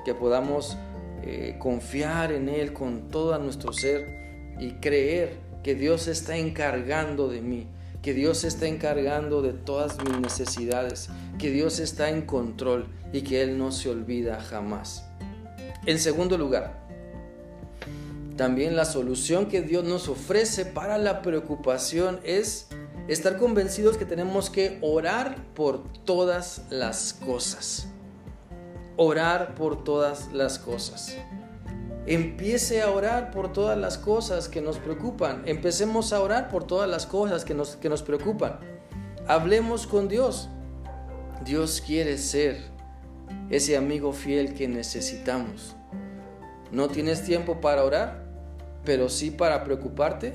que 0.06 0.14
podamos 0.14 0.78
eh, 1.23 1.56
confiar 1.58 2.32
en 2.32 2.49
Él 2.49 2.73
con 2.73 3.11
todo 3.11 3.38
nuestro 3.38 3.75
ser 3.75 4.54
y 4.58 4.73
creer 4.80 5.37
que 5.62 5.75
Dios 5.75 6.08
está 6.08 6.38
encargando 6.38 7.28
de 7.28 7.42
mí, 7.42 7.66
que 8.00 8.14
Dios 8.14 8.44
está 8.44 8.66
encargando 8.66 9.42
de 9.42 9.52
todas 9.52 9.99
mis 10.02 10.18
necesidades, 10.18 11.11
que 11.38 11.50
Dios 11.50 11.80
está 11.80 12.08
en 12.08 12.23
control 12.23 12.87
y 13.12 13.20
que 13.20 13.42
Él 13.42 13.58
no 13.58 13.73
se 13.73 13.90
olvida 13.90 14.40
jamás. 14.40 15.06
En 15.84 15.99
segundo 15.99 16.38
lugar, 16.38 16.84
también 18.37 18.75
la 18.75 18.85
solución 18.85 19.47
que 19.47 19.62
Dios 19.62 19.85
nos 19.85 20.09
ofrece 20.09 20.67
para 20.67 20.99
la 20.99 21.23
preocupación 21.23 22.19
es 22.25 22.67
estar 23.07 23.37
convencidos 23.37 23.97
que 23.97 24.07
tenemos 24.07 24.50
que 24.50 24.79
orar 24.81 25.37
por 25.55 25.85
todas 26.05 26.62
las 26.69 27.12
cosas. 27.12 27.87
Orar 28.97 29.55
por 29.55 29.85
todas 29.85 30.33
las 30.33 30.59
cosas. 30.59 31.17
Empiece 32.07 32.83
a 32.83 32.91
orar 32.91 33.31
por 33.31 33.53
todas 33.53 33.79
las 33.79 33.99
cosas 33.99 34.49
que 34.49 34.61
nos 34.61 34.79
preocupan. 34.79 35.43
Empecemos 35.47 36.12
a 36.12 36.21
orar 36.21 36.49
por 36.49 36.64
todas 36.64 36.88
las 36.91 37.07
cosas 37.07 37.45
que 37.45 37.55
nos, 37.55 37.76
que 37.76 37.88
nos 37.88 38.03
preocupan. 38.03 38.59
Hablemos 39.29 39.87
con 39.87 40.09
Dios. 40.09 40.49
Dios 41.45 41.81
quiere 41.81 42.19
ser 42.19 42.62
ese 43.49 43.76
amigo 43.76 44.12
fiel 44.12 44.55
que 44.55 44.67
necesitamos. 44.67 45.76
¿No 46.73 46.88
tienes 46.88 47.23
tiempo 47.23 47.61
para 47.61 47.85
orar, 47.85 48.24
pero 48.85 49.09
sí 49.09 49.31
para 49.31 49.64
preocuparte? 49.64 50.35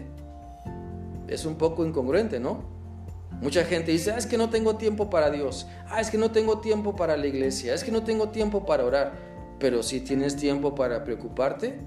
Es 1.28 1.46
un 1.46 1.56
poco 1.56 1.86
incongruente, 1.86 2.40
¿no? 2.40 2.64
Mucha 3.42 3.64
gente 3.64 3.92
dice, 3.92 4.12
ah, 4.12 4.18
es 4.18 4.26
que 4.26 4.38
no 4.38 4.50
tengo 4.50 4.76
tiempo 4.76 5.10
para 5.10 5.30
Dios. 5.30 5.68
Ah, 5.88 6.02
es 6.02 6.10
que 6.10 6.18
no 6.18 6.32
tengo 6.32 6.60
tiempo 6.60 6.96
para 6.96 7.16
la 7.16 7.28
iglesia. 7.28 7.74
Es 7.74 7.84
que 7.84 7.92
no 7.92 8.04
tengo 8.04 8.30
tiempo 8.30 8.66
para 8.66 8.84
orar 8.84 9.30
pero 9.60 9.84
si 9.84 10.00
tienes 10.00 10.38
tiempo 10.38 10.74
para 10.74 11.04
preocuparte, 11.04 11.78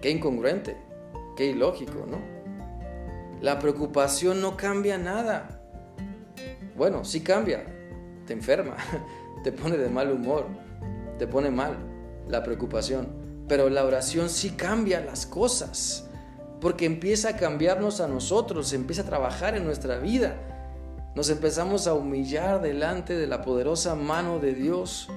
qué 0.00 0.10
incongruente, 0.10 0.76
qué 1.36 1.46
ilógico, 1.46 2.06
¿no? 2.06 2.18
La 3.40 3.58
preocupación 3.58 4.40
no 4.40 4.56
cambia 4.56 4.98
nada. 4.98 5.60
Bueno, 6.76 7.04
sí 7.04 7.22
cambia, 7.22 7.64
te 8.26 8.34
enferma, 8.34 8.76
te 9.44 9.50
pone 9.50 9.78
de 9.78 9.88
mal 9.88 10.12
humor, 10.12 10.46
te 11.18 11.26
pone 11.26 11.50
mal 11.50 11.76
la 12.28 12.42
preocupación, 12.42 13.08
pero 13.52 13.68
la 13.68 13.84
oración 13.84 14.30
sí 14.30 14.52
cambia 14.52 15.02
las 15.02 15.26
cosas, 15.26 16.06
porque 16.58 16.86
empieza 16.86 17.28
a 17.28 17.36
cambiarnos 17.36 18.00
a 18.00 18.08
nosotros, 18.08 18.72
empieza 18.72 19.02
a 19.02 19.04
trabajar 19.04 19.54
en 19.54 19.66
nuestra 19.66 19.98
vida. 19.98 20.36
Nos 21.14 21.28
empezamos 21.28 21.86
a 21.86 21.92
humillar 21.92 22.62
delante 22.62 23.14
de 23.14 23.26
la 23.26 23.42
poderosa 23.42 23.94
mano 23.94 24.38
de 24.38 24.54
Dios 24.54 25.10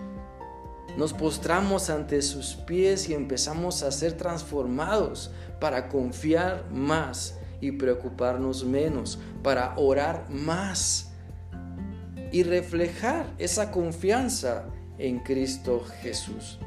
nos 0.97 1.13
postramos 1.13 1.89
ante 1.89 2.21
sus 2.21 2.55
pies 2.55 3.07
y 3.07 3.13
empezamos 3.13 3.83
a 3.83 3.91
ser 3.93 4.17
transformados 4.17 5.31
para 5.61 5.87
confiar 5.87 6.69
más 6.71 7.37
y 7.61 7.71
preocuparnos 7.71 8.65
menos, 8.65 9.17
para 9.43 9.77
orar 9.77 10.29
más 10.29 11.13
y 12.33 12.43
reflejar 12.43 13.27
esa 13.37 13.71
confianza 13.71 14.65
en 14.97 15.19
Cristo 15.19 15.85
Jesús. 16.01 16.59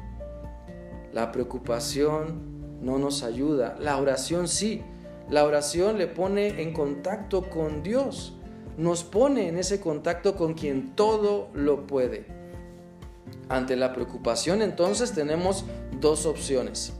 La 1.13 1.31
preocupación 1.31 2.79
no 2.81 2.97
nos 2.97 3.23
ayuda, 3.23 3.75
la 3.79 3.97
oración 3.97 4.47
sí. 4.47 4.81
La 5.29 5.45
oración 5.45 5.97
le 5.97 6.07
pone 6.07 6.61
en 6.61 6.73
contacto 6.73 7.49
con 7.49 7.83
Dios, 7.83 8.35
nos 8.77 9.03
pone 9.03 9.47
en 9.47 9.57
ese 9.57 9.79
contacto 9.79 10.35
con 10.35 10.53
quien 10.55 10.95
todo 10.95 11.49
lo 11.53 11.85
puede. 11.85 12.25
Ante 13.47 13.75
la 13.75 13.93
preocupación 13.93 14.61
entonces 14.61 15.13
tenemos 15.13 15.65
dos 15.99 16.25
opciones. 16.25 16.93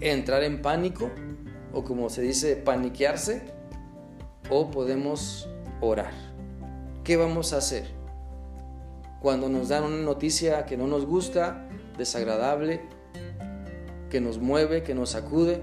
Entrar 0.00 0.42
en 0.42 0.62
pánico 0.62 1.10
o 1.72 1.84
como 1.84 2.08
se 2.08 2.22
dice 2.22 2.56
paniquearse 2.56 3.42
o 4.50 4.70
podemos 4.70 5.48
orar. 5.80 6.12
¿Qué 7.04 7.16
vamos 7.16 7.52
a 7.52 7.58
hacer? 7.58 7.86
Cuando 9.20 9.48
nos 9.48 9.68
dan 9.68 9.84
una 9.84 10.02
noticia 10.02 10.66
que 10.66 10.76
no 10.76 10.86
nos 10.86 11.06
gusta, 11.06 11.68
desagradable, 11.96 12.82
que 14.10 14.20
nos 14.20 14.38
mueve, 14.38 14.82
que 14.82 14.94
nos 14.94 15.10
sacude, 15.10 15.62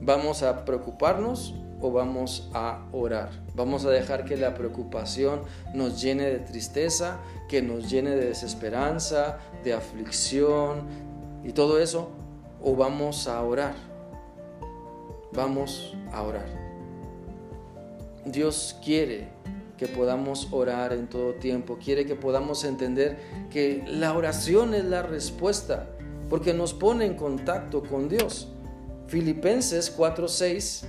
¿vamos 0.00 0.42
a 0.42 0.64
preocuparnos 0.64 1.54
o 1.80 1.92
vamos 1.92 2.50
a 2.54 2.86
orar? 2.92 3.30
¿Vamos 3.54 3.84
a 3.84 3.90
dejar 3.90 4.24
que 4.24 4.36
la 4.36 4.54
preocupación 4.54 5.42
nos 5.74 6.00
llene 6.00 6.24
de 6.24 6.38
tristeza, 6.38 7.18
que 7.48 7.62
nos 7.62 7.90
llene 7.90 8.10
de 8.10 8.26
desesperanza, 8.26 9.38
de 9.64 9.74
aflicción 9.74 10.86
y 11.44 11.52
todo 11.52 11.78
eso? 11.78 12.10
¿O 12.62 12.74
vamos 12.74 13.28
a 13.28 13.42
orar? 13.42 13.74
Vamos 15.32 15.94
a 16.12 16.22
orar. 16.22 16.46
Dios 18.24 18.76
quiere 18.82 19.28
que 19.76 19.86
podamos 19.86 20.48
orar 20.52 20.92
en 20.92 21.06
todo 21.06 21.34
tiempo, 21.34 21.78
quiere 21.82 22.06
que 22.06 22.14
podamos 22.14 22.64
entender 22.64 23.18
que 23.50 23.84
la 23.86 24.14
oración 24.14 24.74
es 24.74 24.84
la 24.84 25.02
respuesta 25.02 25.86
porque 26.28 26.54
nos 26.54 26.74
pone 26.74 27.04
en 27.04 27.14
contacto 27.14 27.82
con 27.82 28.08
Dios. 28.08 28.48
Filipenses 29.06 29.94
4:6 29.96 30.84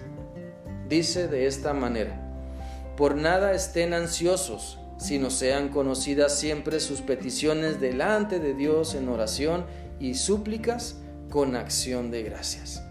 dice 0.90 1.28
de 1.28 1.48
esta 1.48 1.74
manera, 1.74 2.24
por 2.96 3.16
nada 3.16 3.54
estén 3.54 3.94
ansiosos, 3.94 4.80
sino 4.98 5.30
sean 5.30 5.70
conocidas 5.70 6.40
siempre 6.40 6.80
sus 6.80 7.02
peticiones 7.02 7.80
delante 7.80 8.40
de 8.40 8.54
Dios 8.54 8.96
en 8.96 9.10
oración 9.10 9.66
y 10.00 10.16
súplicas 10.16 10.98
con 11.30 11.56
acción 11.56 12.10
de 12.10 12.24
gracias. 12.24 12.84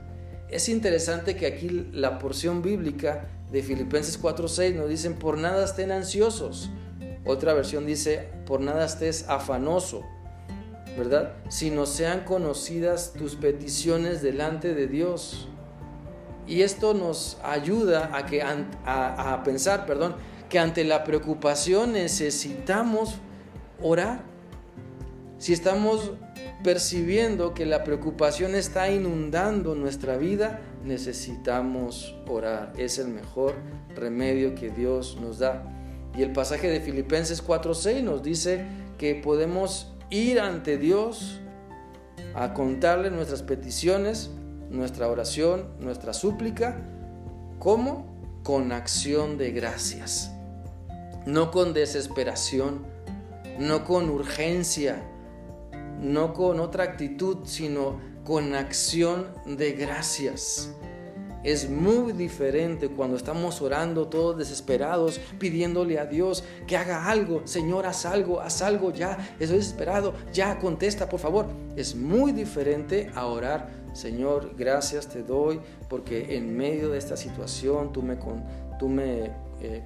Es 0.48 0.68
interesante 0.68 1.34
que 1.34 1.46
aquí 1.46 1.88
la 1.92 2.18
porción 2.18 2.62
bíblica 2.62 3.28
de 3.50 3.62
Filipenses 3.62 4.20
4:6 4.20 4.74
nos 4.74 4.88
dicen, 4.88 5.14
por 5.14 5.38
nada 5.38 5.64
estén 5.64 5.90
ansiosos. 5.90 6.70
Otra 7.24 7.54
versión 7.54 7.86
dice, 7.86 8.28
por 8.46 8.60
nada 8.60 8.84
estés 8.84 9.28
afanoso. 9.28 10.04
¿Verdad? 10.96 11.34
Sino 11.48 11.86
sean 11.86 12.24
conocidas 12.24 13.12
tus 13.12 13.36
peticiones 13.36 14.22
delante 14.22 14.74
de 14.74 14.86
Dios. 14.86 15.48
Y 16.46 16.62
esto 16.62 16.94
nos 16.94 17.38
ayuda 17.42 18.10
a, 18.16 18.26
que, 18.26 18.42
a, 18.42 19.42
pensar, 19.44 19.84
perdón, 19.84 20.14
que 20.48 20.58
ante 20.58 20.84
la 20.84 21.04
preocupación 21.04 21.92
necesitamos 21.92 23.16
orar. 23.82 24.22
Si 25.38 25.52
estamos 25.52 26.12
percibiendo 26.62 27.52
que 27.52 27.66
la 27.66 27.84
preocupación 27.84 28.54
está 28.54 28.90
inundando 28.90 29.74
nuestra 29.74 30.16
vida, 30.16 30.60
necesitamos 30.84 32.14
orar. 32.28 32.72
Es 32.78 32.98
el 32.98 33.08
mejor 33.08 33.54
remedio 33.94 34.54
que 34.54 34.70
Dios 34.70 35.18
nos 35.20 35.40
da. 35.40 35.64
Y 36.16 36.22
el 36.22 36.32
pasaje 36.32 36.70
de 36.70 36.80
Filipenses 36.80 37.42
4:6 37.44 38.02
nos 38.02 38.22
dice 38.22 38.64
que 38.98 39.16
podemos 39.16 39.95
ir 40.10 40.40
ante 40.40 40.78
Dios 40.78 41.40
a 42.34 42.54
contarle 42.54 43.10
nuestras 43.10 43.42
peticiones, 43.42 44.30
nuestra 44.70 45.08
oración, 45.08 45.68
nuestra 45.80 46.12
súplica, 46.12 46.76
¿cómo? 47.58 48.14
Con 48.42 48.72
acción 48.72 49.38
de 49.38 49.50
gracias, 49.52 50.32
no 51.24 51.50
con 51.50 51.72
desesperación, 51.72 52.86
no 53.58 53.84
con 53.84 54.10
urgencia, 54.10 55.02
no 56.00 56.34
con 56.34 56.60
otra 56.60 56.84
actitud, 56.84 57.38
sino 57.44 57.98
con 58.24 58.54
acción 58.54 59.28
de 59.46 59.72
gracias. 59.72 60.74
Es 61.46 61.70
muy 61.70 62.12
diferente 62.12 62.88
cuando 62.88 63.16
estamos 63.16 63.62
orando 63.62 64.08
todos 64.08 64.36
desesperados, 64.36 65.20
pidiéndole 65.38 66.00
a 66.00 66.04
Dios 66.04 66.42
que 66.66 66.76
haga 66.76 67.08
algo. 67.08 67.42
Señor, 67.44 67.86
haz 67.86 68.04
algo, 68.04 68.40
haz 68.40 68.62
algo 68.62 68.92
ya. 68.92 69.16
Estoy 69.38 69.58
desesperado, 69.58 70.12
ya 70.32 70.58
contesta, 70.58 71.08
por 71.08 71.20
favor. 71.20 71.46
Es 71.76 71.94
muy 71.94 72.32
diferente 72.32 73.12
a 73.14 73.26
orar. 73.26 73.70
Señor, 73.92 74.56
gracias 74.58 75.06
te 75.06 75.22
doy 75.22 75.60
porque 75.88 76.36
en 76.36 76.56
medio 76.56 76.90
de 76.90 76.98
esta 76.98 77.16
situación 77.16 77.92
tú 77.92 78.02
me, 78.02 78.18
tú 78.80 78.88
me 78.88 79.30
eh, 79.60 79.84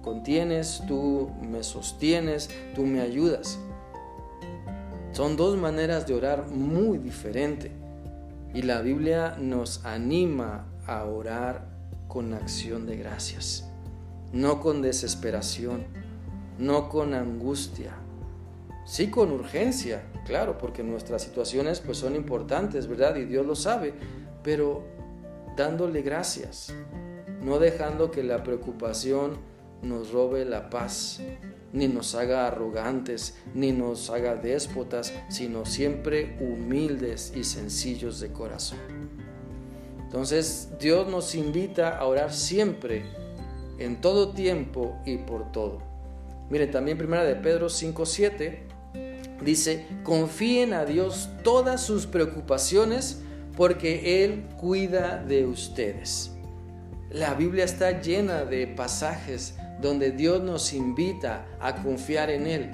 contienes, 0.00 0.82
tú 0.88 1.30
me 1.42 1.62
sostienes, 1.62 2.48
tú 2.74 2.86
me 2.86 3.02
ayudas. 3.02 3.58
Son 5.12 5.36
dos 5.36 5.58
maneras 5.58 6.06
de 6.06 6.14
orar 6.14 6.48
muy 6.48 6.96
diferentes. 6.96 7.70
Y 8.54 8.62
la 8.62 8.80
Biblia 8.80 9.36
nos 9.38 9.84
anima 9.84 10.71
a 10.86 11.04
orar 11.04 11.66
con 12.08 12.34
acción 12.34 12.86
de 12.86 12.96
gracias, 12.96 13.68
no 14.32 14.60
con 14.60 14.82
desesperación, 14.82 15.84
no 16.58 16.88
con 16.88 17.14
angustia, 17.14 17.94
sí 18.84 19.10
con 19.10 19.32
urgencia, 19.32 20.02
claro, 20.26 20.58
porque 20.58 20.82
nuestras 20.82 21.22
situaciones 21.22 21.80
pues 21.80 21.98
son 21.98 22.14
importantes, 22.16 22.86
¿verdad? 22.86 23.16
Y 23.16 23.24
Dios 23.24 23.46
lo 23.46 23.54
sabe, 23.54 23.94
pero 24.42 24.84
dándole 25.56 26.02
gracias, 26.02 26.74
no 27.42 27.58
dejando 27.58 28.10
que 28.10 28.22
la 28.22 28.42
preocupación 28.42 29.38
nos 29.82 30.12
robe 30.12 30.44
la 30.44 30.70
paz, 30.70 31.20
ni 31.72 31.88
nos 31.88 32.14
haga 32.14 32.46
arrogantes, 32.46 33.36
ni 33.54 33.72
nos 33.72 34.10
haga 34.10 34.36
déspotas, 34.36 35.12
sino 35.28 35.64
siempre 35.64 36.36
humildes 36.40 37.32
y 37.34 37.44
sencillos 37.44 38.20
de 38.20 38.32
corazón. 38.32 39.01
Entonces 40.12 40.68
Dios 40.78 41.08
nos 41.08 41.34
invita 41.34 41.96
a 41.96 42.04
orar 42.04 42.34
siempre, 42.34 43.02
en 43.78 43.98
todo 44.02 44.32
tiempo 44.34 45.00
y 45.06 45.16
por 45.16 45.50
todo. 45.52 45.78
Miren, 46.50 46.70
también 46.70 46.98
primera 46.98 47.24
de 47.24 47.34
Pedro 47.34 47.68
5.7 47.68 48.58
dice, 49.42 49.86
confíen 50.02 50.74
a 50.74 50.84
Dios 50.84 51.30
todas 51.42 51.80
sus 51.80 52.06
preocupaciones 52.06 53.22
porque 53.56 54.22
Él 54.22 54.44
cuida 54.60 55.24
de 55.26 55.46
ustedes. 55.46 56.32
La 57.08 57.32
Biblia 57.32 57.64
está 57.64 58.02
llena 58.02 58.44
de 58.44 58.66
pasajes 58.66 59.54
donde 59.80 60.10
Dios 60.10 60.42
nos 60.42 60.74
invita 60.74 61.46
a 61.58 61.76
confiar 61.76 62.28
en 62.28 62.46
Él 62.46 62.70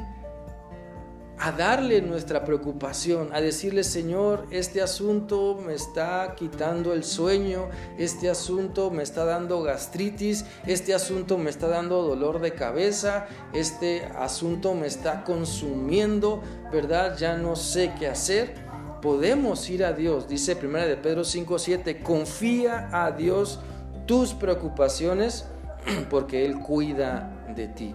a 1.41 1.53
darle 1.53 2.03
nuestra 2.03 2.45
preocupación, 2.45 3.31
a 3.33 3.41
decirle, 3.41 3.85
Señor, 3.85 4.47
este 4.51 4.83
asunto 4.83 5.59
me 5.65 5.75
está 5.75 6.35
quitando 6.37 6.93
el 6.93 7.05
sueño, 7.05 7.69
este 7.97 8.29
asunto 8.29 8.91
me 8.91 9.05
está 9.05 9.25
dando 9.25 9.63
gastritis, 9.63 10.45
este 10.67 10.95
asunto 10.95 11.39
me 11.39 11.51
está 11.51 11.69
dando 11.69 12.03
dolor 12.03 12.41
de 12.41 12.53
cabeza, 12.53 13.27
este 13.53 14.05
asunto 14.19 14.75
me 14.75 14.89
está 14.89 15.23
consumiendo, 15.23 16.43
¿verdad? 16.73 17.17
Ya 17.17 17.37
no 17.37 17.55
sé 17.55 17.93
qué 17.99 18.09
hacer. 18.09 18.55
Podemos 19.01 19.71
ir 19.71 19.85
a 19.85 19.93
Dios, 19.93 20.27
dice 20.29 20.59
1 20.61 20.87
de 20.87 20.97
Pedro 20.97 21.23
5:7, 21.23 22.03
confía 22.03 22.89
a 22.93 23.13
Dios 23.13 23.61
tus 24.07 24.35
preocupaciones 24.35 25.47
porque 26.11 26.45
Él 26.45 26.59
cuida 26.59 27.47
de 27.55 27.69
ti. 27.69 27.95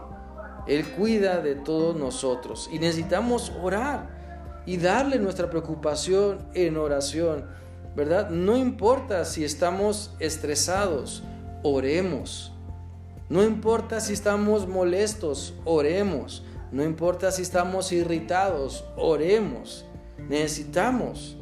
Él 0.68 0.86
cuida 0.92 1.42
de 1.42 1.56
todos 1.56 1.96
nosotros 1.96 2.70
y 2.72 2.80
necesitamos 2.80 3.52
orar 3.62 4.62
y 4.66 4.78
darle 4.78 5.20
nuestra 5.20 5.50
preocupación 5.50 6.40
en 6.54 6.78
oración, 6.78 7.46
¿verdad? 7.96 8.30
No 8.30 8.58
importa 8.58 9.26
si 9.26 9.44
estamos 9.44 10.16
estresados, 10.20 11.24
oremos. 11.64 12.54
No 13.30 13.44
importa 13.44 14.00
si 14.00 14.14
estamos 14.14 14.68
molestos, 14.68 15.54
oremos. 15.66 16.44
No 16.72 16.84
importa 16.84 17.32
si 17.32 17.42
estamos 17.42 17.92
irritados, 17.92 18.86
oremos. 18.96 19.86
Necesitamos 20.18 21.38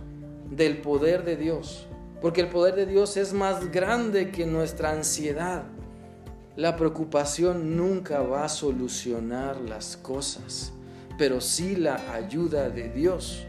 del 0.49 0.81
poder 0.81 1.23
de 1.23 1.37
Dios, 1.37 1.87
porque 2.21 2.41
el 2.41 2.49
poder 2.49 2.75
de 2.75 2.85
Dios 2.85 3.17
es 3.17 3.33
más 3.33 3.71
grande 3.71 4.31
que 4.31 4.45
nuestra 4.45 4.91
ansiedad. 4.91 5.63
La 6.57 6.75
preocupación 6.75 7.77
nunca 7.77 8.21
va 8.21 8.43
a 8.43 8.49
solucionar 8.49 9.61
las 9.61 9.95
cosas, 9.95 10.73
pero 11.17 11.39
sí 11.39 11.77
la 11.77 12.13
ayuda 12.13 12.69
de 12.69 12.89
Dios. 12.89 13.45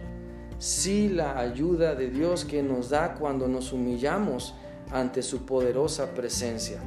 Sí 0.59 1.09
la 1.09 1.37
ayuda 1.41 1.97
de 1.97 2.11
Dios 2.11 2.45
que 2.45 2.63
nos 2.63 2.91
da 2.91 3.15
cuando 3.15 3.49
nos 3.49 3.73
humillamos 3.73 4.55
ante 4.93 5.23
su 5.23 5.45
poderosa 5.45 6.15
presencia. 6.15 6.79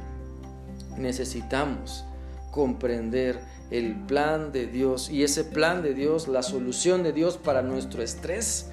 Necesitamos 0.96 2.06
comprender 2.50 3.38
el 3.70 3.94
plan 4.06 4.52
de 4.52 4.66
Dios 4.66 5.10
y 5.10 5.22
ese 5.22 5.44
plan 5.44 5.82
de 5.82 5.92
Dios, 5.92 6.28
la 6.28 6.42
solución 6.42 7.02
de 7.02 7.12
Dios 7.12 7.36
para 7.36 7.60
nuestro 7.60 8.02
estrés, 8.02 8.70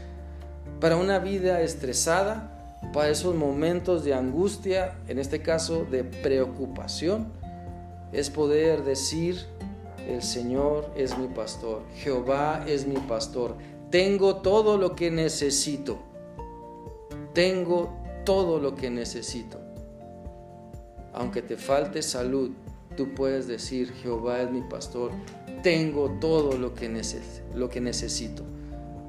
para 0.80 0.96
una 0.96 1.20
vida 1.20 1.60
estresada, 1.60 2.53
para 2.92 3.10
esos 3.10 3.36
momentos 3.36 4.04
de 4.04 4.14
angustia, 4.14 4.98
en 5.08 5.20
este 5.20 5.42
caso 5.42 5.86
de 5.86 6.04
preocupación, 6.04 7.32
es 8.12 8.30
poder 8.30 8.84
decir, 8.84 9.46
el 10.08 10.22
Señor 10.22 10.92
es 10.96 11.18
mi 11.18 11.28
pastor, 11.28 11.82
Jehová 11.96 12.64
es 12.68 12.86
mi 12.86 12.98
pastor, 12.98 13.56
tengo 13.90 14.38
todo 14.38 14.78
lo 14.78 14.96
que 14.96 15.10
necesito, 15.12 16.00
tengo 17.34 17.94
todo 18.26 18.60
lo 18.60 18.76
que 18.76 18.90
necesito. 18.90 19.60
Aunque 21.14 21.42
te 21.42 21.58
falte 21.58 22.02
salud, 22.02 22.52
tú 22.98 23.14
puedes 23.14 23.48
decir, 23.48 23.92
Jehová 23.94 24.42
es 24.42 24.52
mi 24.52 24.62
pastor, 24.62 25.12
tengo 25.62 26.12
todo 26.20 26.58
lo 26.58 26.74
que, 26.74 26.90
lo 27.56 27.70
que 27.70 27.82
necesito. 27.82 28.44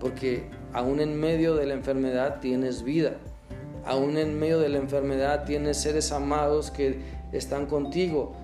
Porque 0.01 0.49
aún 0.73 1.01
en 1.01 1.19
medio 1.19 1.55
de 1.55 1.67
la 1.67 1.75
enfermedad 1.75 2.41
tienes 2.41 2.83
vida. 2.83 3.17
Aún 3.87 4.17
en 4.17 4.39
medio 4.39 4.59
de 4.59 4.69
la 4.69 4.79
enfermedad 4.79 5.45
tienes 5.45 5.77
seres 5.79 6.13
amados 6.13 6.71
que 6.71 7.01
están 7.33 7.67
contigo. 7.67 8.35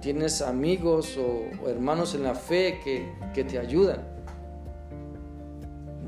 Tienes 0.00 0.42
amigos 0.42 1.18
o, 1.18 1.68
hermanos 1.68 2.14
en 2.14 2.22
la 2.22 2.34
fe 2.34 2.80
que, 2.82 3.10
que 3.34 3.44
te 3.44 3.58
ayudan. 3.58 4.00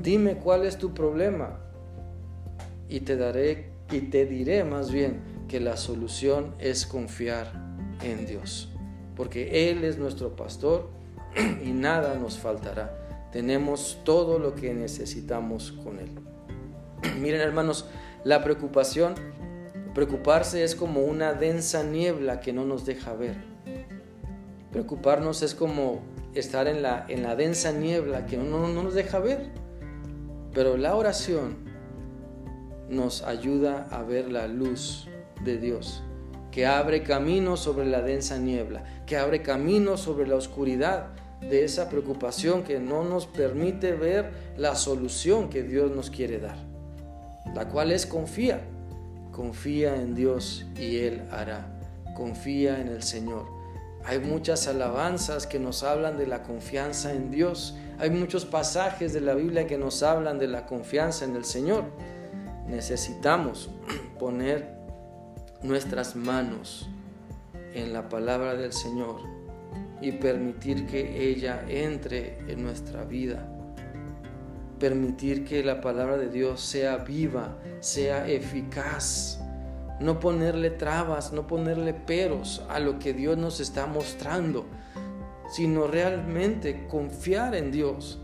Dime 0.01 0.35
cuál 0.35 0.65
es 0.65 0.77
tu 0.77 0.93
problema 0.93 1.59
y 2.89 3.01
te 3.01 3.15
daré 3.15 3.71
y 3.91 4.01
te 4.01 4.25
diré 4.25 4.63
más 4.63 4.91
bien 4.91 5.21
que 5.47 5.59
la 5.59 5.77
solución 5.77 6.53
es 6.59 6.85
confiar 6.85 7.51
en 8.01 8.25
Dios, 8.25 8.69
porque 9.15 9.69
Él 9.69 9.83
es 9.83 9.97
nuestro 9.97 10.35
pastor 10.35 10.89
y 11.63 11.71
nada 11.71 12.15
nos 12.15 12.37
faltará. 12.37 13.29
Tenemos 13.31 13.99
todo 14.03 14.39
lo 14.39 14.55
que 14.55 14.73
necesitamos 14.73 15.71
con 15.71 15.99
Él. 15.99 16.09
Miren 17.19 17.41
hermanos, 17.41 17.87
la 18.23 18.43
preocupación, 18.43 19.15
preocuparse 19.93 20.63
es 20.63 20.75
como 20.75 21.01
una 21.01 21.33
densa 21.33 21.83
niebla 21.83 22.39
que 22.39 22.53
no 22.53 22.65
nos 22.65 22.85
deja 22.85 23.13
ver. 23.13 23.35
Preocuparnos 24.71 25.41
es 25.43 25.53
como 25.53 26.01
estar 26.33 26.67
en 26.67 26.81
la, 26.81 27.05
en 27.07 27.23
la 27.23 27.35
densa 27.35 27.71
niebla 27.71 28.25
que 28.25 28.37
no, 28.37 28.67
no 28.67 28.83
nos 28.83 28.93
deja 28.93 29.19
ver. 29.19 29.49
Pero 30.53 30.77
la 30.77 30.95
oración 30.95 31.57
nos 32.89 33.23
ayuda 33.23 33.87
a 33.91 34.03
ver 34.03 34.31
la 34.31 34.47
luz 34.47 35.07
de 35.43 35.57
Dios 35.57 36.03
que 36.53 36.67
abre 36.67 37.01
camino 37.01 37.57
sobre 37.57 37.87
la 37.87 38.03
densa 38.03 38.37
niebla, 38.37 38.83
que 39.07 39.17
abre 39.17 39.41
camino 39.41 39.97
sobre 39.97 40.27
la 40.27 40.35
oscuridad 40.35 41.07
de 41.41 41.65
esa 41.65 41.89
preocupación 41.89 42.63
que 42.63 42.79
no 42.79 43.03
nos 43.03 43.25
permite 43.25 43.93
ver 43.93 44.31
la 44.55 44.75
solución 44.75 45.49
que 45.49 45.63
Dios 45.63 45.91
nos 45.91 46.11
quiere 46.11 46.39
dar, 46.39 46.55
la 47.53 47.67
cual 47.67 47.91
es 47.91 48.05
confía, 48.05 48.61
confía 49.31 49.95
en 49.95 50.15
Dios 50.15 50.65
y 50.77 50.97
Él 50.97 51.23
hará, 51.31 51.67
confía 52.15 52.79
en 52.79 52.87
el 52.87 53.03
Señor. 53.03 53.45
Hay 54.05 54.19
muchas 54.19 54.67
alabanzas 54.67 55.47
que 55.47 55.59
nos 55.59 55.83
hablan 55.83 56.17
de 56.17 56.27
la 56.27 56.43
confianza 56.43 57.13
en 57.13 57.31
Dios, 57.31 57.75
hay 57.99 58.09
muchos 58.09 58.45
pasajes 58.45 59.13
de 59.13 59.21
la 59.21 59.33
Biblia 59.33 59.67
que 59.67 59.77
nos 59.77 60.03
hablan 60.03 60.39
de 60.39 60.47
la 60.47 60.65
confianza 60.65 61.25
en 61.25 61.35
el 61.35 61.45
Señor. 61.45 61.85
Necesitamos 62.67 63.69
poner 64.19 64.67
nuestras 65.61 66.15
manos 66.15 66.89
en 67.73 67.93
la 67.93 68.09
palabra 68.09 68.55
del 68.55 68.73
Señor 68.73 69.21
y 70.01 70.11
permitir 70.11 70.85
que 70.85 71.29
ella 71.29 71.63
entre 71.67 72.39
en 72.51 72.61
nuestra 72.61 73.05
vida. 73.05 73.52
Permitir 74.83 75.45
que 75.45 75.63
la 75.63 75.79
palabra 75.79 76.17
de 76.17 76.27
Dios 76.27 76.59
sea 76.59 76.97
viva, 76.97 77.57
sea 77.79 78.27
eficaz. 78.27 79.39
No 80.01 80.19
ponerle 80.19 80.71
trabas, 80.71 81.31
no 81.31 81.47
ponerle 81.47 81.93
peros 81.93 82.61
a 82.67 82.81
lo 82.81 82.99
que 82.99 83.13
Dios 83.13 83.37
nos 83.37 83.61
está 83.61 83.85
mostrando, 83.85 84.65
sino 85.49 85.87
realmente 85.87 86.85
confiar 86.89 87.55
en 87.55 87.71
Dios. 87.71 88.19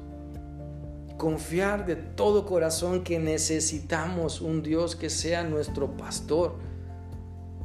Confiar 1.17 1.85
de 1.85 1.95
todo 1.95 2.45
corazón 2.45 3.05
que 3.05 3.19
necesitamos 3.19 4.41
un 4.41 4.61
Dios 4.61 4.97
que 4.97 5.09
sea 5.09 5.45
nuestro 5.45 5.95
pastor 5.95 6.57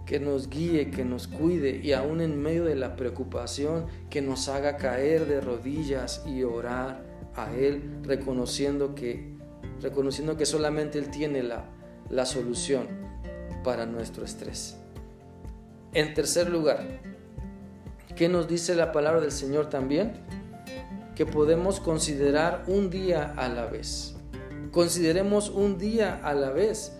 que 0.06 0.20
nos 0.20 0.48
guíe, 0.48 0.92
que 0.92 1.04
nos 1.04 1.26
cuide 1.26 1.80
y 1.82 1.94
aún 1.94 2.20
en 2.20 2.40
medio 2.40 2.64
de 2.64 2.76
la 2.76 2.94
preocupación, 2.94 3.86
que 4.08 4.22
nos 4.22 4.48
haga 4.48 4.76
caer 4.76 5.26
de 5.26 5.40
rodillas 5.40 6.22
y 6.28 6.44
orar 6.44 7.03
a 7.36 7.52
Él, 7.54 8.00
reconociendo 8.02 8.94
que, 8.94 9.36
reconociendo 9.80 10.36
que 10.36 10.46
solamente 10.46 10.98
Él 10.98 11.10
tiene 11.10 11.42
la, 11.42 11.64
la 12.10 12.26
solución 12.26 12.88
para 13.62 13.86
nuestro 13.86 14.24
estrés. 14.24 14.76
En 15.92 16.14
tercer 16.14 16.50
lugar, 16.50 16.84
¿qué 18.16 18.28
nos 18.28 18.48
dice 18.48 18.74
la 18.74 18.92
palabra 18.92 19.20
del 19.20 19.32
Señor 19.32 19.70
también? 19.70 20.12
Que 21.14 21.26
podemos 21.26 21.80
considerar 21.80 22.64
un 22.66 22.90
día 22.90 23.32
a 23.36 23.48
la 23.48 23.66
vez. 23.66 24.16
Consideremos 24.72 25.50
un 25.50 25.78
día 25.78 26.20
a 26.24 26.34
la 26.34 26.50
vez 26.50 26.92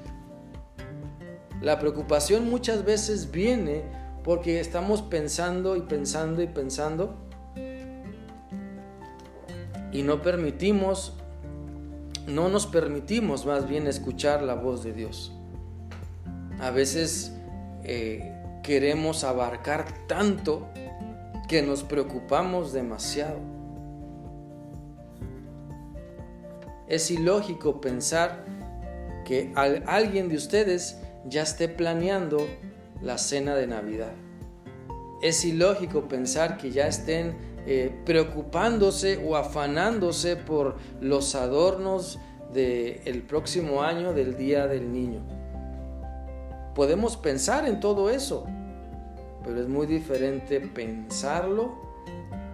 la 1.64 1.78
preocupación 1.78 2.50
muchas 2.50 2.84
veces 2.84 3.30
viene 3.30 3.84
porque 4.22 4.60
estamos 4.60 5.00
pensando 5.00 5.76
y 5.76 5.80
pensando 5.80 6.42
y 6.42 6.46
pensando 6.46 7.16
y 9.94 10.02
no 10.02 10.20
permitimos, 10.20 11.14
no 12.26 12.48
nos 12.48 12.66
permitimos 12.66 13.46
más 13.46 13.68
bien 13.68 13.86
escuchar 13.86 14.42
la 14.42 14.54
voz 14.54 14.82
de 14.82 14.92
Dios. 14.92 15.32
A 16.60 16.70
veces 16.70 17.32
eh, 17.84 18.34
queremos 18.64 19.22
abarcar 19.22 19.86
tanto 20.08 20.66
que 21.48 21.62
nos 21.62 21.84
preocupamos 21.84 22.72
demasiado. 22.72 23.38
Es 26.88 27.12
ilógico 27.12 27.80
pensar 27.80 28.44
que 29.24 29.52
alguien 29.86 30.28
de 30.28 30.34
ustedes 30.34 30.98
ya 31.24 31.42
esté 31.42 31.68
planeando 31.68 32.44
la 33.00 33.16
cena 33.16 33.54
de 33.54 33.68
Navidad. 33.68 34.12
Es 35.22 35.44
ilógico 35.44 36.08
pensar 36.08 36.58
que 36.58 36.72
ya 36.72 36.88
estén 36.88 37.53
eh, 37.66 37.94
preocupándose 38.04 39.24
o 39.26 39.36
afanándose 39.36 40.36
por 40.36 40.76
los 41.00 41.34
adornos 41.34 42.18
del 42.52 43.22
próximo 43.22 43.82
año 43.82 44.12
del 44.12 44.36
Día 44.36 44.66
del 44.66 44.92
Niño. 44.92 45.22
Podemos 46.74 47.16
pensar 47.16 47.66
en 47.66 47.80
todo 47.80 48.10
eso, 48.10 48.46
pero 49.42 49.60
es 49.60 49.68
muy 49.68 49.86
diferente 49.86 50.60
pensarlo 50.60 51.74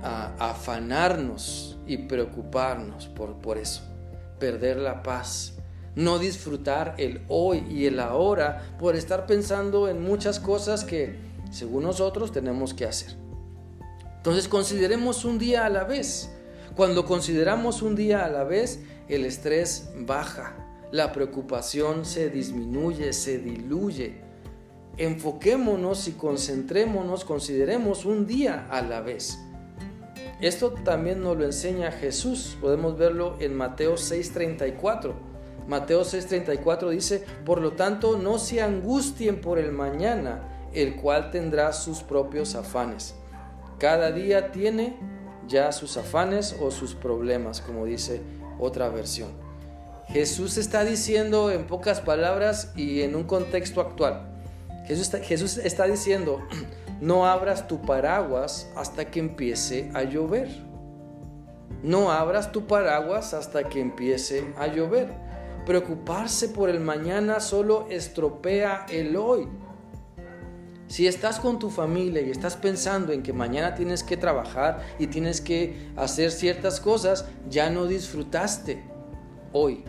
a 0.02 0.32
afanarnos 0.38 1.78
y 1.86 1.98
preocuparnos 1.98 3.08
por, 3.08 3.34
por 3.38 3.58
eso, 3.58 3.82
perder 4.38 4.76
la 4.76 5.02
paz, 5.02 5.58
no 5.94 6.18
disfrutar 6.18 6.94
el 6.98 7.24
hoy 7.28 7.66
y 7.68 7.86
el 7.86 7.98
ahora 8.00 8.76
por 8.78 8.94
estar 8.94 9.26
pensando 9.26 9.88
en 9.88 10.02
muchas 10.02 10.38
cosas 10.38 10.84
que 10.84 11.18
según 11.50 11.82
nosotros 11.82 12.32
tenemos 12.32 12.74
que 12.74 12.86
hacer. 12.86 13.16
Entonces 14.20 14.48
consideremos 14.48 15.24
un 15.24 15.38
día 15.38 15.64
a 15.64 15.70
la 15.70 15.84
vez. 15.84 16.30
Cuando 16.76 17.06
consideramos 17.06 17.80
un 17.80 17.96
día 17.96 18.26
a 18.26 18.28
la 18.28 18.44
vez, 18.44 18.80
el 19.08 19.24
estrés 19.24 19.88
baja, 19.96 20.54
la 20.92 21.10
preocupación 21.10 22.04
se 22.04 22.28
disminuye, 22.28 23.14
se 23.14 23.38
diluye. 23.38 24.20
Enfoquémonos 24.98 26.06
y 26.06 26.12
concentrémonos, 26.12 27.24
consideremos 27.24 28.04
un 28.04 28.26
día 28.26 28.66
a 28.70 28.82
la 28.82 29.00
vez. 29.00 29.38
Esto 30.42 30.72
también 30.84 31.22
nos 31.22 31.38
lo 31.38 31.46
enseña 31.46 31.90
Jesús, 31.90 32.58
podemos 32.60 32.98
verlo 32.98 33.38
en 33.40 33.54
Mateo 33.54 33.96
6:34. 33.96 35.14
Mateo 35.66 36.02
6:34 36.02 36.90
dice, 36.90 37.24
por 37.46 37.62
lo 37.62 37.72
tanto, 37.72 38.18
no 38.18 38.38
se 38.38 38.60
angustien 38.60 39.40
por 39.40 39.58
el 39.58 39.72
mañana, 39.72 40.68
el 40.74 40.96
cual 40.96 41.30
tendrá 41.30 41.72
sus 41.72 42.02
propios 42.02 42.54
afanes. 42.54 43.14
Cada 43.80 44.12
día 44.12 44.52
tiene 44.52 44.94
ya 45.48 45.72
sus 45.72 45.96
afanes 45.96 46.54
o 46.60 46.70
sus 46.70 46.94
problemas, 46.94 47.62
como 47.62 47.86
dice 47.86 48.20
otra 48.58 48.90
versión. 48.90 49.30
Jesús 50.08 50.58
está 50.58 50.84
diciendo 50.84 51.50
en 51.50 51.66
pocas 51.66 52.02
palabras 52.02 52.72
y 52.76 53.00
en 53.00 53.16
un 53.16 53.24
contexto 53.24 53.80
actual. 53.80 54.28
Jesús 54.86 55.56
está, 55.56 55.86
diciendo, 55.86 56.40
no 57.00 57.26
abras 57.26 57.68
tu 57.68 57.80
paraguas 57.80 58.68
hasta 58.76 59.06
que 59.06 59.20
empiece 59.20 59.90
a 59.94 60.02
llover. 60.02 60.48
No 61.82 62.12
abras 62.12 62.52
tu 62.52 62.66
paraguas 62.66 63.32
hasta 63.32 63.64
que 63.64 63.80
empiece 63.80 64.52
a 64.58 64.66
llover. 64.66 65.08
Preocuparse 65.64 66.48
por 66.48 66.68
el 66.68 66.80
mañana 66.80 67.40
solo 67.40 67.86
estropea 67.88 68.84
el 68.90 69.16
hoy. 69.16 69.48
Si 70.90 71.06
estás 71.06 71.38
con 71.38 71.60
tu 71.60 71.70
familia 71.70 72.20
y 72.20 72.30
estás 72.30 72.56
pensando 72.56 73.12
en 73.12 73.22
que 73.22 73.32
mañana 73.32 73.76
tienes 73.76 74.02
que 74.02 74.16
trabajar 74.16 74.80
y 74.98 75.06
tienes 75.06 75.40
que 75.40 75.88
hacer 75.94 76.32
ciertas 76.32 76.80
cosas, 76.80 77.26
ya 77.48 77.70
no 77.70 77.86
disfrutaste 77.86 78.82
hoy 79.52 79.84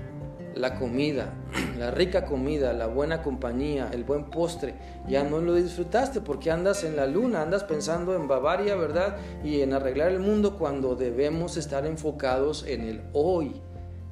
la 0.54 0.78
comida, 0.78 1.34
la 1.80 1.90
rica 1.90 2.26
comida, 2.26 2.72
la 2.74 2.86
buena 2.86 3.24
compañía, 3.24 3.90
el 3.92 4.04
buen 4.04 4.26
postre, 4.26 4.76
ya 5.08 5.24
no 5.24 5.40
lo 5.40 5.56
disfrutaste 5.56 6.22
porque 6.22 6.52
andas 6.52 6.84
en 6.84 6.96
la 6.96 7.08
luna, 7.08 7.42
andas 7.42 7.64
pensando 7.64 8.14
en 8.14 8.28
Bavaria, 8.28 8.76
¿verdad? 8.76 9.18
Y 9.44 9.62
en 9.62 9.74
arreglar 9.74 10.12
el 10.12 10.20
mundo 10.20 10.56
cuando 10.60 10.96
debemos 10.96 11.58
estar 11.58 11.88
enfocados 11.88 12.64
en 12.68 12.82
el 12.82 13.02
hoy, 13.14 13.60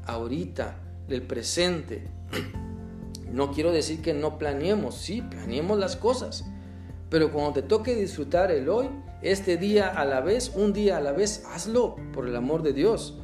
ahorita, 0.08 0.80
el 1.08 1.22
presente. 1.22 2.08
No 3.32 3.52
quiero 3.52 3.72
decir 3.72 4.02
que 4.02 4.16
no 4.16 4.40
planeemos, 4.40 4.96
sí, 4.96 5.22
planeemos 5.22 5.78
las 5.78 5.96
cosas, 5.96 6.46
pero 7.10 7.32
cuando 7.32 7.54
te 7.54 7.62
toque 7.64 7.96
disfrutar 7.96 8.52
el 8.52 8.70
hoy, 8.70 8.90
este 9.22 9.58
día 9.58 9.88
a 9.88 10.06
la 10.06 10.22
vez, 10.22 10.54
un 10.56 10.74
día 10.74 10.98
a 10.98 11.02
la 11.02 11.12
vez, 11.12 11.44
hazlo 11.52 11.96
por 12.14 12.28
el 12.28 12.36
amor 12.36 12.62
de 12.62 12.74
Dios. 12.74 13.18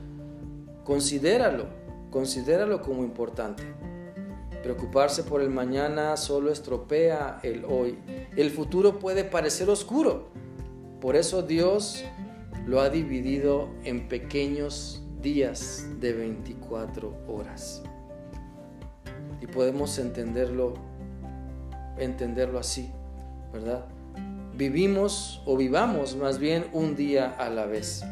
Considéralo, 0.83 1.67
considéralo 2.09 2.81
como 2.81 3.03
importante. 3.03 3.63
Preocuparse 4.63 5.23
por 5.23 5.41
el 5.41 5.51
mañana 5.51 6.17
solo 6.17 6.51
estropea 6.51 7.39
el 7.43 7.65
hoy. 7.65 7.99
El 8.35 8.49
futuro 8.49 8.97
puede 8.97 9.23
parecer 9.23 9.69
oscuro. 9.69 10.29
Por 10.99 11.15
eso 11.15 11.43
Dios 11.43 12.03
lo 12.65 12.81
ha 12.81 12.89
dividido 12.89 13.69
en 13.83 14.07
pequeños 14.07 15.03
días 15.21 15.87
de 15.99 16.13
24 16.13 17.13
horas. 17.27 17.83
Y 19.39 19.45
podemos 19.45 19.99
entenderlo 19.99 20.73
entenderlo 21.97 22.59
así. 22.59 22.91
¿Verdad? 23.55 23.85
Vivimos 24.57 25.41
o 25.45 25.55
vivamos 25.55 26.15
más 26.15 26.39
bien 26.39 26.65
un 26.73 26.95
día 26.95 27.35
a 27.37 27.49
la 27.49 27.65
vez. 27.65 28.03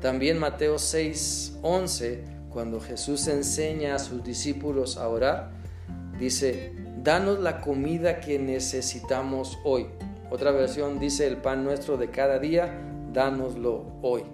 También 0.00 0.38
Mateo 0.38 0.78
6, 0.78 1.58
11, 1.62 2.24
cuando 2.50 2.80
Jesús 2.80 3.28
enseña 3.28 3.94
a 3.94 3.98
sus 3.98 4.24
discípulos 4.24 4.96
a 4.96 5.08
orar, 5.08 5.50
dice, 6.18 6.72
danos 7.02 7.38
la 7.38 7.60
comida 7.60 8.20
que 8.20 8.38
necesitamos 8.38 9.58
hoy. 9.64 9.86
Otra 10.30 10.50
versión 10.50 10.98
dice, 10.98 11.26
el 11.26 11.36
pan 11.36 11.64
nuestro 11.64 11.96
de 11.96 12.10
cada 12.10 12.38
día, 12.38 12.72
dánoslo 13.12 13.86
hoy. 14.02 14.24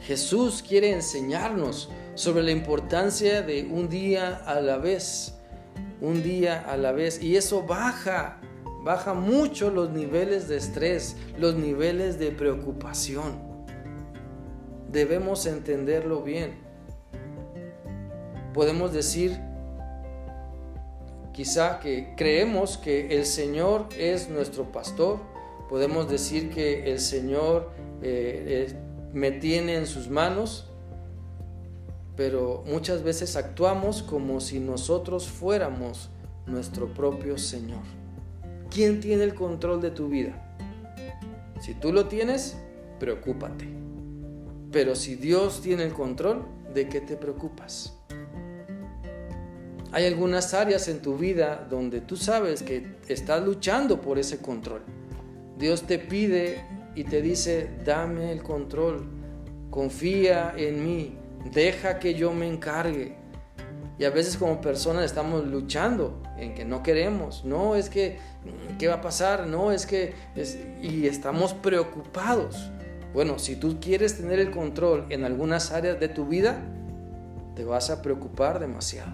Jesús 0.00 0.62
quiere 0.66 0.92
enseñarnos 0.92 1.90
sobre 2.14 2.42
la 2.42 2.52
importancia 2.52 3.42
de 3.42 3.64
un 3.70 3.88
día 3.88 4.36
a 4.46 4.60
la 4.60 4.78
vez, 4.78 5.34
un 6.00 6.22
día 6.22 6.60
a 6.60 6.76
la 6.76 6.92
vez, 6.92 7.22
y 7.22 7.36
eso 7.36 7.62
baja 7.62 8.38
baja 8.84 9.14
mucho 9.14 9.70
los 9.70 9.90
niveles 9.90 10.46
de 10.46 10.58
estrés, 10.58 11.16
los 11.38 11.54
niveles 11.54 12.18
de 12.18 12.30
preocupación. 12.30 13.32
Debemos 14.92 15.46
entenderlo 15.46 16.22
bien. 16.22 16.52
Podemos 18.52 18.92
decir 18.92 19.40
quizá 21.32 21.80
que 21.80 22.14
creemos 22.16 22.76
que 22.76 23.16
el 23.16 23.24
Señor 23.24 23.88
es 23.98 24.28
nuestro 24.28 24.70
pastor. 24.70 25.18
Podemos 25.70 26.08
decir 26.08 26.50
que 26.50 26.92
el 26.92 27.00
Señor 27.00 27.70
eh, 28.02 28.68
eh, 28.68 28.76
me 29.14 29.32
tiene 29.32 29.76
en 29.76 29.86
sus 29.86 30.10
manos, 30.10 30.70
pero 32.16 32.62
muchas 32.66 33.02
veces 33.02 33.34
actuamos 33.34 34.02
como 34.02 34.40
si 34.40 34.60
nosotros 34.60 35.26
fuéramos 35.26 36.10
nuestro 36.46 36.92
propio 36.92 37.38
Señor. 37.38 38.03
¿Quién 38.74 38.98
tiene 38.98 39.22
el 39.22 39.34
control 39.34 39.80
de 39.80 39.92
tu 39.92 40.08
vida? 40.08 40.32
Si 41.60 41.74
tú 41.74 41.92
lo 41.92 42.06
tienes, 42.06 42.56
preocúpate. 42.98 43.68
Pero 44.72 44.96
si 44.96 45.14
Dios 45.14 45.62
tiene 45.62 45.84
el 45.84 45.92
control, 45.92 46.44
¿de 46.74 46.88
qué 46.88 47.00
te 47.00 47.16
preocupas? 47.16 47.96
Hay 49.92 50.06
algunas 50.06 50.54
áreas 50.54 50.88
en 50.88 51.00
tu 51.02 51.16
vida 51.16 51.64
donde 51.70 52.00
tú 52.00 52.16
sabes 52.16 52.64
que 52.64 52.96
estás 53.06 53.44
luchando 53.44 54.00
por 54.00 54.18
ese 54.18 54.38
control. 54.38 54.82
Dios 55.56 55.82
te 55.82 56.00
pide 56.00 56.64
y 56.96 57.04
te 57.04 57.22
dice, 57.22 57.70
dame 57.84 58.32
el 58.32 58.42
control, 58.42 59.06
confía 59.70 60.52
en 60.56 60.84
mí, 60.84 61.16
deja 61.52 62.00
que 62.00 62.14
yo 62.14 62.32
me 62.32 62.48
encargue. 62.48 63.23
Y 63.98 64.04
a 64.04 64.10
veces 64.10 64.36
como 64.36 64.60
personas 64.60 65.04
estamos 65.04 65.46
luchando 65.46 66.20
en 66.36 66.54
que 66.54 66.64
no 66.64 66.82
queremos. 66.82 67.44
No, 67.44 67.76
es 67.76 67.88
que, 67.88 68.18
¿qué 68.78 68.88
va 68.88 68.94
a 68.94 69.00
pasar? 69.00 69.46
No, 69.46 69.70
es 69.70 69.86
que, 69.86 70.14
y 70.82 71.06
estamos 71.06 71.54
preocupados. 71.54 72.70
Bueno, 73.12 73.38
si 73.38 73.54
tú 73.54 73.78
quieres 73.80 74.16
tener 74.16 74.40
el 74.40 74.50
control 74.50 75.06
en 75.10 75.24
algunas 75.24 75.70
áreas 75.70 76.00
de 76.00 76.08
tu 76.08 76.26
vida, 76.26 76.60
te 77.54 77.64
vas 77.64 77.90
a 77.90 78.02
preocupar 78.02 78.58
demasiado. 78.58 79.12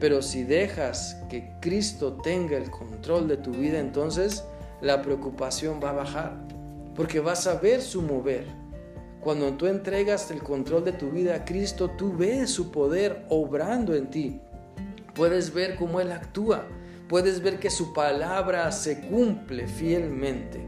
Pero 0.00 0.22
si 0.22 0.42
dejas 0.42 1.18
que 1.28 1.52
Cristo 1.60 2.14
tenga 2.14 2.56
el 2.56 2.70
control 2.70 3.28
de 3.28 3.36
tu 3.36 3.50
vida, 3.50 3.78
entonces 3.78 4.44
la 4.80 5.02
preocupación 5.02 5.80
va 5.82 5.90
a 5.90 5.94
bajar. 5.94 6.32
Porque 6.96 7.20
vas 7.20 7.46
a 7.46 7.54
ver 7.56 7.82
su 7.82 8.00
mover 8.00 8.61
cuando 9.22 9.52
tú 9.52 9.68
entregas 9.68 10.32
el 10.32 10.42
control 10.42 10.84
de 10.84 10.92
tu 10.92 11.10
vida 11.10 11.36
a 11.36 11.44
Cristo, 11.44 11.88
tú 11.90 12.16
ves 12.16 12.50
su 12.50 12.72
poder 12.72 13.24
obrando 13.28 13.94
en 13.94 14.10
ti. 14.10 14.40
Puedes 15.14 15.54
ver 15.54 15.76
cómo 15.76 16.00
Él 16.00 16.10
actúa. 16.10 16.66
Puedes 17.08 17.40
ver 17.40 17.60
que 17.60 17.70
su 17.70 17.92
palabra 17.92 18.72
se 18.72 19.00
cumple 19.02 19.68
fielmente. 19.68 20.60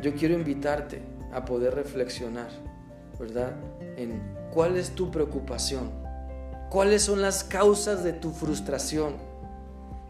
Yo 0.00 0.14
quiero 0.14 0.34
invitarte 0.34 1.02
a 1.32 1.44
poder 1.44 1.74
reflexionar, 1.74 2.50
¿verdad? 3.18 3.56
En 3.96 4.22
cuál 4.52 4.76
es 4.76 4.90
tu 4.90 5.10
preocupación. 5.10 5.90
¿Cuáles 6.70 7.02
son 7.02 7.22
las 7.22 7.42
causas 7.42 8.04
de 8.04 8.12
tu 8.12 8.30
frustración? 8.30 9.14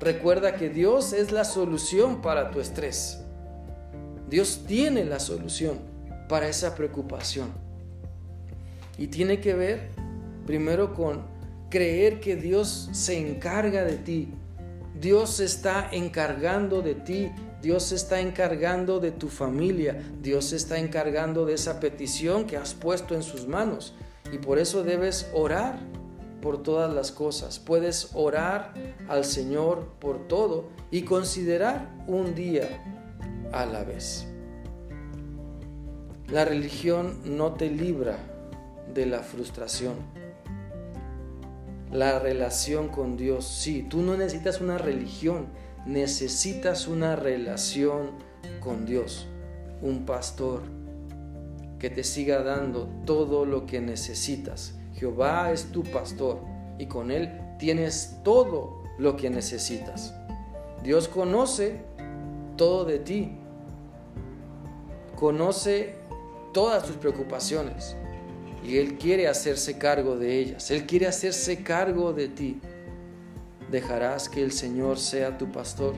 Recuerda 0.01 0.57
que 0.57 0.69
Dios 0.69 1.15
es 1.15 1.33
la 1.33 1.45
solución 1.45 2.21
para 2.21 2.51
tu 2.51 2.61
estrés. 2.61 3.23
Dios 4.29 4.65
tiene 4.67 5.07
la 5.07 5.19
solución 5.19 5.96
para 6.29 6.49
esa 6.49 6.75
preocupación. 6.75 7.53
Y 8.99 9.09
tiene 9.09 9.41
que 9.41 9.55
ver 9.55 9.91
primero 10.47 10.95
con 10.95 11.25
creer 11.71 12.21
que 12.21 12.37
Dios 12.37 12.89
se 12.93 13.19
encarga 13.19 13.85
de 13.85 13.97
ti. 13.97 14.29
Dios 14.99 15.31
se 15.31 15.45
está 15.45 15.89
encargando 15.93 16.81
de 16.83 16.95
ti. 16.95 17.31
Dios 17.61 17.85
se 17.85 17.97
está 17.97 18.21
encargando 18.21 19.01
de 19.01 19.11
tu 19.11 19.29
familia. 19.29 20.03
Dios 20.23 20.47
se 20.47 20.57
está 20.57 20.79
encargando 20.79 21.45
de 21.45 21.55
esa 21.55 21.81
petición 21.81 22.47
que 22.47 22.57
has 22.57 22.75
puesto 22.75 23.15
en 23.15 23.23
sus 23.23 23.47
manos. 23.47 23.95
Y 24.33 24.39
por 24.39 24.59
eso 24.59 24.83
debes 24.83 25.29
orar 25.35 25.79
por 26.41 26.63
todas 26.63 26.93
las 26.95 27.13
cosas. 27.13 27.59
Puedes 27.59 28.11
orar 28.15 28.73
al 29.09 29.25
Señor 29.25 29.95
por 29.99 30.29
todo 30.29 30.69
y 30.91 31.03
considerar 31.03 31.93
un 32.07 32.35
día 32.35 32.83
a 33.53 33.67
la 33.67 33.85
vez. 33.85 34.27
La 36.31 36.45
religión 36.45 37.21
no 37.25 37.53
te 37.53 37.71
libra 37.71 38.19
de 38.93 39.07
la 39.07 39.21
frustración. 39.21 39.95
La 41.93 42.19
relación 42.19 42.89
con 42.89 43.17
Dios, 43.17 43.47
sí, 43.47 43.87
tú 43.89 44.03
no 44.03 44.17
necesitas 44.17 44.61
una 44.61 44.77
religión, 44.77 45.47
necesitas 45.87 46.89
una 46.89 47.15
relación 47.15 48.11
con 48.59 48.87
Dios, 48.87 49.29
un 49.83 50.05
pastor 50.05 50.63
que 51.79 51.91
te 51.91 52.03
siga 52.03 52.43
dando 52.43 52.89
todo 53.05 53.45
lo 53.45 53.65
que 53.65 53.81
necesitas. 53.81 54.75
Jehová 54.95 55.53
es 55.53 55.71
tu 55.71 55.85
pastor 55.85 56.41
y 56.77 56.87
con 56.87 57.13
Él 57.13 57.41
tienes 57.61 58.17
todo 58.25 58.83
lo 58.99 59.17
que 59.17 59.31
necesitas. 59.31 60.13
Dios 60.83 61.07
conoce 61.07 61.83
todo 62.57 62.85
de 62.85 62.99
ti, 62.99 63.39
conoce 65.15 66.06
todas 66.57 66.85
tus 66.85 66.97
preocupaciones 66.97 67.99
y 68.65 68.79
Él 68.79 68.97
quiere 68.97 69.29
hacerse 69.29 69.77
cargo 69.77 70.17
de 70.17 70.39
ellas. 70.39 70.71
Él 70.71 70.87
quiere 70.87 71.07
hacerse 71.07 71.63
cargo 71.63 72.15
de 72.15 72.29
ti. 72.29 72.63
¿Dejarás 73.71 74.31
que 74.31 74.43
el 74.43 74.53
Señor 74.53 74.99
sea 74.99 75.37
tu 75.37 75.53
pastor? 75.53 75.93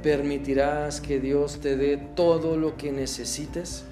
¿Permitirás 0.00 1.00
que 1.00 1.18
Dios 1.18 1.58
te 1.58 1.76
dé 1.76 1.96
todo 1.96 2.56
lo 2.56 2.76
que 2.76 2.92
necesites? 2.92 3.82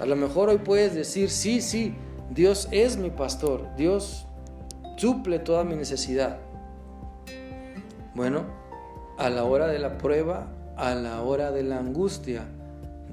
A 0.00 0.06
lo 0.06 0.16
mejor 0.16 0.48
hoy 0.48 0.58
puedes 0.58 0.92
decir, 0.92 1.30
sí, 1.30 1.60
sí, 1.60 1.94
Dios 2.30 2.66
es 2.72 2.96
mi 2.96 3.10
pastor, 3.10 3.68
Dios 3.76 4.26
suple 4.96 5.38
toda 5.38 5.62
mi 5.62 5.76
necesidad. 5.76 6.40
Bueno, 8.16 8.44
a 9.18 9.30
la 9.30 9.44
hora 9.44 9.68
de 9.68 9.78
la 9.78 9.98
prueba, 9.98 10.48
a 10.76 10.96
la 10.96 11.22
hora 11.22 11.52
de 11.52 11.62
la 11.62 11.78
angustia, 11.78 12.48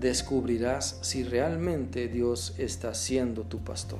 descubrirás 0.01 0.97
si 1.01 1.23
realmente 1.23 2.07
Dios 2.07 2.55
está 2.57 2.93
siendo 2.95 3.43
tu 3.43 3.59
pastor. 3.59 3.99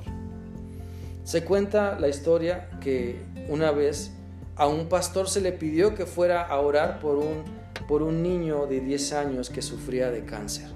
Se 1.22 1.44
cuenta 1.44 1.98
la 1.98 2.08
historia 2.08 2.68
que 2.80 3.22
una 3.48 3.70
vez 3.70 4.10
a 4.56 4.66
un 4.66 4.88
pastor 4.88 5.28
se 5.28 5.40
le 5.40 5.52
pidió 5.52 5.94
que 5.94 6.04
fuera 6.04 6.42
a 6.42 6.58
orar 6.58 6.98
por 6.98 7.16
un, 7.16 7.44
por 7.86 8.02
un 8.02 8.20
niño 8.20 8.66
de 8.66 8.80
10 8.80 9.12
años 9.12 9.48
que 9.48 9.62
sufría 9.62 10.10
de 10.10 10.24
cáncer. 10.24 10.66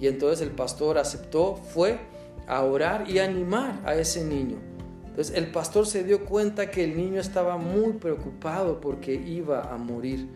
Y 0.00 0.06
entonces 0.06 0.46
el 0.46 0.52
pastor 0.52 0.96
aceptó, 0.96 1.56
fue 1.56 1.98
a 2.46 2.62
orar 2.62 3.10
y 3.10 3.18
animar 3.18 3.80
a 3.84 3.96
ese 3.96 4.24
niño. 4.24 4.58
Entonces 5.08 5.36
el 5.36 5.50
pastor 5.50 5.88
se 5.88 6.04
dio 6.04 6.24
cuenta 6.24 6.70
que 6.70 6.84
el 6.84 6.96
niño 6.96 7.20
estaba 7.20 7.56
muy 7.56 7.94
preocupado 7.94 8.80
porque 8.80 9.12
iba 9.14 9.74
a 9.74 9.76
morir, 9.76 10.28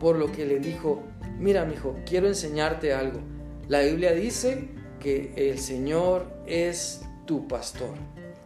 por 0.00 0.16
lo 0.16 0.32
que 0.32 0.44
le 0.44 0.58
dijo, 0.58 1.04
mira 1.38 1.64
mi 1.64 1.74
hijo, 1.74 1.94
quiero 2.04 2.26
enseñarte 2.26 2.92
algo. 2.92 3.20
La 3.68 3.80
Biblia 3.80 4.12
dice 4.12 4.68
que 5.00 5.32
el 5.36 5.58
Señor 5.58 6.26
es 6.46 7.02
tu 7.24 7.48
pastor. 7.48 7.94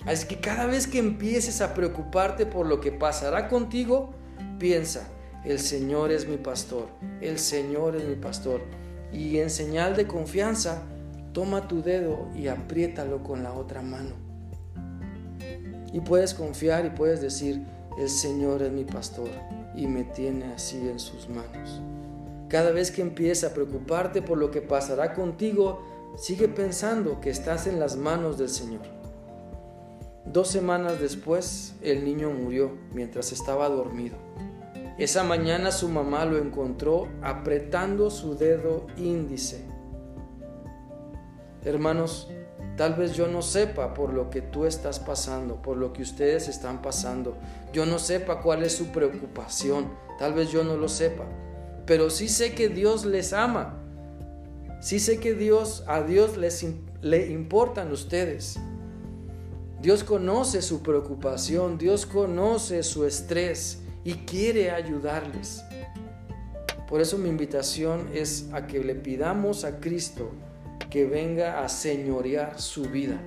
Así 0.07 0.29
que 0.29 0.41
cada 0.41 0.67
vez 0.67 0.87
que 0.87 0.99
empieces 0.99 1.61
a 1.61 1.75
preocuparte 1.75 2.47
por 2.47 2.67
lo 2.67 2.81
que 2.81 2.93
pasará 2.93 3.49
contigo, 3.49 4.11
piensa, 4.59 5.09
el 5.45 5.59
Señor 5.59 6.13
es 6.13 6.29
mi 6.29 6.37
pastor, 6.37 6.89
el 7.21 7.39
Señor 7.39 7.97
es 7.97 8.05
mi 8.05 8.15
pastor. 8.15 8.61
Y 9.13 9.39
en 9.39 9.51
señal 9.51 9.97
de 9.97 10.07
confianza, 10.07 10.83
toma 11.33 11.67
tu 11.67 11.83
dedo 11.83 12.29
y 12.37 12.49
apriétalo 12.49 13.23
con 13.23 13.43
la 13.43 13.53
otra 13.53 13.83
mano. 13.83 14.15
Y 15.93 16.01
puedes 16.01 16.35
confiar 16.35 16.85
y 16.87 16.91
puedes 16.91 17.21
decir, 17.21 17.65
el 17.99 18.09
Señor 18.09 18.63
es 18.63 18.71
mi 18.71 18.85
pastor 18.85 19.31
y 19.75 19.87
me 19.87 20.05
tiene 20.05 20.53
así 20.53 20.77
en 20.89 21.01
sus 21.01 21.29
manos. 21.29 21.81
Cada 22.49 22.71
vez 22.71 22.91
que 22.91 23.03
empieces 23.03 23.45
a 23.45 23.55
preocuparte 23.55 24.23
por 24.23 24.39
lo 24.39 24.51
que 24.51 24.63
pasará 24.63 25.13
contigo, 25.15 25.83
sigue 26.17 26.49
pensando 26.49 27.21
que 27.21 27.31
estás 27.31 27.67
en 27.67 27.79
las 27.79 27.97
manos 27.97 28.39
del 28.39 28.49
Señor. 28.49 28.83
Dos 30.25 30.49
semanas 30.49 31.01
después, 31.01 31.75
el 31.83 32.05
niño 32.05 32.31
murió 32.31 32.73
mientras 32.93 33.33
estaba 33.33 33.69
dormido. 33.69 34.17
Esa 34.99 35.25
mañana 35.25 35.71
su 35.71 35.89
mamá 35.89 36.25
lo 36.25 36.39
encontró 36.39 37.09
apretando 37.23 38.11
su 38.11 38.37
dedo 38.37 38.87
índice. 38.97 39.65
Hermanos, 41.65 42.29
tal 42.77 42.95
vez 42.95 43.15
yo 43.15 43.29
no 43.29 43.43
sepa 43.43 43.95
por 43.95 44.13
lo 44.13 44.31
que 44.31 44.43
tú 44.43 44.65
estás 44.65 44.99
pasando, 44.99 45.63
por 45.63 45.77
lo 45.77 45.93
que 45.93 46.03
ustedes 46.03 46.49
están 46.49 46.83
pasando. 46.83 47.37
Yo 47.73 47.87
no 47.87 47.99
sepa 47.99 48.41
cuál 48.41 48.63
es 48.63 48.73
su 48.73 48.87
preocupación. 48.87 49.89
Tal 50.19 50.33
vez 50.33 50.51
yo 50.51 50.65
no 50.65 50.77
lo 50.77 50.89
sepa. 50.89 51.25
Pero 51.89 52.11
sí 52.11 52.29
sé 52.29 52.55
que 52.55 52.69
Dios 52.69 53.07
les 53.07 53.33
ama. 53.33 53.83
Sí 54.83 55.01
sé 55.01 55.19
que 55.21 55.33
Dios, 55.33 55.85
a 55.87 56.03
Dios 56.03 56.37
les, 56.37 56.65
le 57.01 57.29
importan 57.33 57.91
ustedes. 57.91 58.59
Dios 59.81 60.05
conoce 60.05 60.61
su 60.61 60.83
preocupación, 60.83 61.79
Dios 61.79 62.05
conoce 62.05 62.83
su 62.83 63.07
estrés 63.07 63.79
y 64.05 64.13
quiere 64.13 64.71
ayudarles. 64.71 65.65
Por 66.87 67.01
eso 67.01 67.17
mi 67.17 67.31
invitación 67.31 68.11
es 68.13 68.51
a 68.53 68.67
que 68.67 68.85
le 68.85 68.95
pidamos 68.95 69.65
a 69.65 69.81
Cristo 69.81 70.31
que 70.91 71.07
venga 71.07 71.65
a 71.65 71.71
señorear 71.71 72.61
su 72.61 72.83
vida. 72.83 73.19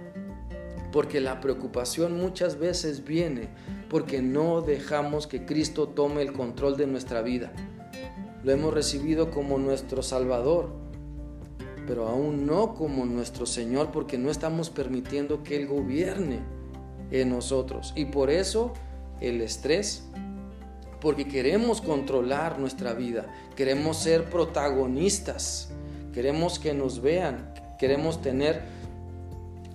Porque 0.91 1.19
la 1.19 1.41
preocupación 1.41 2.15
muchas 2.15 2.59
veces 2.59 3.05
viene 3.05 3.49
porque 3.89 4.21
no 4.21 4.61
dejamos 4.61 5.25
que 5.25 5.45
Cristo 5.45 5.89
tome 5.89 6.21
el 6.21 6.31
control 6.31 6.77
de 6.77 6.85
nuestra 6.85 7.23
vida. 7.23 7.51
Lo 8.43 8.51
hemos 8.51 8.73
recibido 8.73 9.29
como 9.31 9.57
nuestro 9.57 10.01
Salvador, 10.01 10.69
pero 11.87 12.07
aún 12.07 12.45
no 12.45 12.73
como 12.73 13.05
nuestro 13.05 13.45
Señor 13.45 13.91
porque 13.91 14.17
no 14.17 14.31
estamos 14.31 14.69
permitiendo 14.69 15.43
que 15.43 15.57
Él 15.57 15.67
gobierne 15.67 16.39
en 17.11 17.29
nosotros. 17.29 17.93
Y 17.95 18.05
por 18.05 18.29
eso 18.29 18.73
el 19.19 19.41
estrés, 19.41 20.03
porque 20.99 21.27
queremos 21.27 21.81
controlar 21.81 22.59
nuestra 22.59 22.93
vida, 22.93 23.27
queremos 23.55 23.97
ser 23.97 24.29
protagonistas, 24.29 25.69
queremos 26.13 26.57
que 26.57 26.73
nos 26.73 27.01
vean, 27.01 27.53
queremos 27.77 28.21
tener 28.21 28.63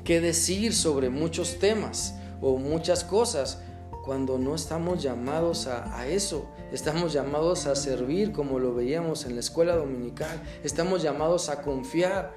que 0.05 0.21
decir 0.21 0.75
sobre 0.75 1.11
muchos 1.11 1.59
temas 1.59 2.15
o 2.41 2.59
muchas 2.59 3.05
cosas, 3.05 3.61
cuando 4.07 4.39
no 4.39 4.55
estamos 4.55 5.03
llamados 5.03 5.67
a, 5.67 6.07
eso. 6.07 6.49
Estamos 6.73 7.13
llamados 7.13 7.67
a 7.67 7.75
servir 7.75 8.33
como 8.33 8.61
lo 8.61 8.73
veíamos 8.73 9.27
en 9.27 9.35
la 9.35 9.41
escuela 9.41 9.75
dominical. 9.75 10.41
Estamos 10.63 11.03
llamados 11.03 11.49
a 11.49 11.61
confiar. 11.61 12.37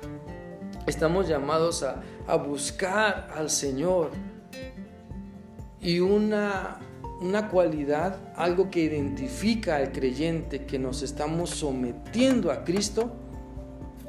Estamos 0.88 1.28
llamados 1.28 1.84
a, 1.84 2.02
a 2.28 2.36
buscar 2.36 3.30
al 3.36 3.52
Señor. 3.52 4.10
Y 5.80 6.00
una 6.00 6.80
una 7.22 7.50
cualidad, 7.50 8.18
algo 8.36 8.70
que 8.70 8.80
identifica 8.80 9.76
al 9.76 9.92
creyente 9.92 10.66
que 10.66 10.80
nos 10.80 11.02
estamos 11.02 11.50
sometiendo 11.50 12.50
a 12.50 12.64
Cristo, 12.64 13.12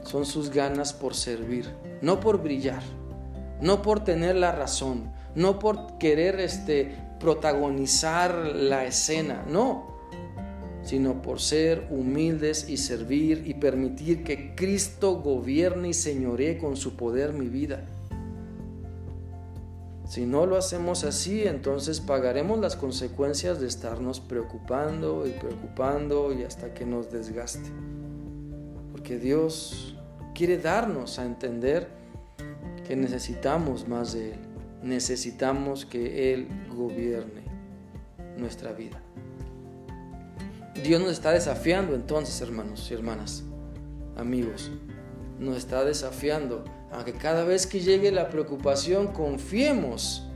son 0.05 0.25
sus 0.25 0.51
ganas 0.51 0.93
por 0.93 1.15
servir, 1.15 1.69
no 2.03 2.21
por 2.21 2.41
brillar, 2.41 2.83
no 3.61 3.83
por 3.83 4.05
tener 4.05 4.37
la 4.37 4.53
razón, 4.53 5.13
no 5.35 5.59
por 5.59 5.99
querer 5.99 6.39
este, 6.39 6.95
protagonizar 7.21 8.35
la 8.35 8.87
escena, 8.87 9.45
no, 9.47 9.91
sino 10.83 11.23
por 11.23 11.39
ser 11.39 11.87
humildes 11.91 12.69
y 12.69 12.79
servir 12.79 13.45
y 13.47 13.55
permitir 13.55 14.25
que 14.25 14.55
Cristo 14.57 15.21
gobierne 15.21 15.91
y 15.91 15.95
señoree 15.95 16.59
con 16.59 16.77
su 16.77 16.97
poder 16.97 17.33
mi 17.33 17.47
vida. 17.49 17.85
Si 20.09 20.27
no 20.27 20.45
lo 20.45 20.57
hacemos 20.57 21.05
así, 21.05 21.45
entonces 21.45 22.01
pagaremos 22.01 22.59
las 22.59 22.75
consecuencias 22.75 23.61
de 23.61 23.69
estarnos 23.69 24.19
preocupando 24.19 25.25
y 25.25 25.31
preocupando 25.31 26.33
y 26.33 26.43
hasta 26.43 26.75
que 26.75 26.85
nos 26.85 27.13
desgaste. 27.13 27.71
Porque 28.91 29.19
Dios 29.19 29.97
quiere 30.35 30.59
darnos 30.59 31.21
a 31.21 31.25
entender 31.25 31.87
que 32.89 32.97
necesitamos 32.97 33.87
más 33.87 34.15
de 34.15 34.33
Él. 34.33 34.50
Necesitamos 34.83 35.85
que 35.85 36.33
Él 36.33 36.49
gobierne 36.75 37.43
nuestra 38.37 38.73
vida. 38.73 39.01
Dios 40.83 41.01
nos 41.01 41.13
está 41.13 41.33
desafiando 41.33 41.95
entonces, 41.95 42.41
hermanos 42.41 42.91
y 42.91 42.95
hermanas, 42.95 43.45
amigos, 44.17 44.71
nos 45.39 45.57
está 45.57 45.85
desafiando 45.85 46.65
a 46.93 47.05
que 47.05 47.13
cada 47.13 47.45
vez 47.45 47.67
que 47.67 47.81
llegue 47.81 48.11
la 48.11 48.31
preocupación 48.31 49.09
confiemos 49.09 50.27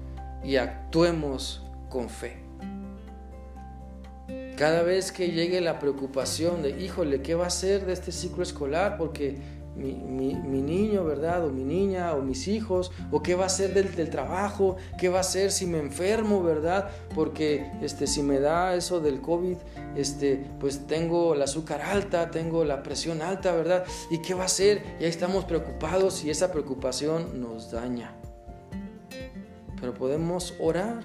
y 0.45 0.57
actuemos 0.57 1.63
con 1.89 2.09
fe. 2.09 2.45
Cada 4.57 4.83
vez 4.83 5.11
que 5.11 5.33
llegue 5.33 5.61
la 5.61 5.81
preocupación 5.81 6.63
de, 6.63 6.81
híjole, 6.81 7.23
¿qué 7.23 7.35
va 7.35 7.47
a 7.47 7.51
ser 7.51 7.87
de 7.87 7.93
este 7.93 8.13
ciclo 8.13 8.43
escolar? 8.43 8.97
Porque 8.97 9.39
mi, 9.77 10.63
niño, 10.63 11.05
¿verdad? 11.05 11.45
O 11.45 11.51
mi 11.51 11.65
niña, 11.65 12.15
o 12.15 12.23
mis 12.23 12.49
hijos, 12.49 12.93
o 13.11 13.23
qué 13.23 13.35
va 13.35 13.47
a 13.47 13.49
ser 13.49 13.75
del, 13.75 13.95
del, 13.95 14.11
trabajo, 14.11 14.77
qué 14.99 15.09
va 15.09 15.21
a 15.21 15.25
ser 15.25 15.51
si 15.51 15.67
me 15.67 15.79
enfermo, 15.79 16.43
¿verdad? 16.43 16.91
Porque 17.15 17.71
este, 17.83 18.07
si 18.07 18.23
me 18.23 18.41
da 18.41 18.75
eso 18.75 19.01
del 19.01 19.21
COVID, 19.21 19.57
este, 19.97 20.47
pues 20.61 20.87
tengo 20.87 21.35
el 21.35 21.43
azúcar 21.43 21.83
alta, 21.83 22.31
tengo 22.31 22.65
la 22.65 22.83
presión 22.83 23.23
alta, 23.23 23.53
¿verdad? 23.53 23.85
¿Y 24.11 24.19
qué 24.19 24.35
va 24.35 24.45
a 24.45 24.49
ser? 24.49 24.83
Y 25.01 25.05
ahí 25.05 25.11
estamos 25.11 25.45
preocupados 25.45 26.25
y 26.25 26.31
esa 26.31 26.53
preocupación 26.53 27.41
nos 27.41 27.71
daña. 27.71 28.15
Pero 29.81 29.95
podemos 29.95 30.55
orar, 30.61 31.03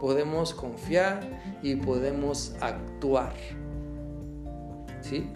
podemos 0.00 0.54
confiar 0.54 1.20
y 1.62 1.76
podemos 1.76 2.54
actuar. 2.60 3.34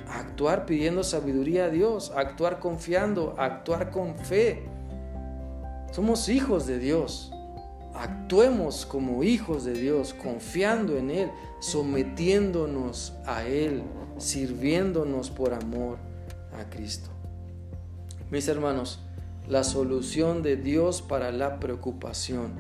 Actuar 0.09 0.67
pidiendo 0.67 1.03
sabiduría 1.05 1.67
a 1.67 1.71
Dios, 1.71 2.13
actuar 2.15 2.59
confiando, 2.59 3.35
actuar 3.39 3.91
con 3.91 4.17
fe. 4.17 4.63
Somos 5.93 6.29
hijos 6.29 6.67
de 6.67 6.79
Dios. 6.79 7.33
Actuemos 7.95 8.87
como 8.87 9.23
hijos 9.23 9.65
de 9.65 9.75
Dios, 9.75 10.15
confiando 10.15 10.97
en 10.97 11.11
Él, 11.11 11.31
sometiéndonos 11.61 13.15
a 13.27 13.45
Él, 13.45 13.83
sirviéndonos 14.17 15.31
por 15.31 15.53
amor 15.53 15.99
a 16.59 16.71
Cristo. 16.71 17.11
Mis 18.31 18.49
hermanos, 18.49 19.01
la 19.49 19.65
solución 19.65 20.43
de 20.43 20.57
Dios 20.57 21.03
para 21.03 21.33
la 21.33 21.61
preocupación 21.61 22.53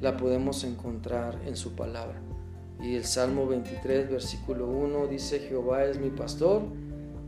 la 0.00 0.16
podemos 0.16 0.64
encontrar 0.64 1.40
en 1.46 1.56
su 1.56 1.74
palabra. 1.74 2.25
Y 2.80 2.96
el 2.96 3.04
Salmo 3.04 3.46
23, 3.46 4.10
versículo 4.10 4.66
1 4.66 5.06
dice, 5.06 5.40
Jehová 5.40 5.84
es 5.84 5.98
mi 5.98 6.10
pastor, 6.10 6.62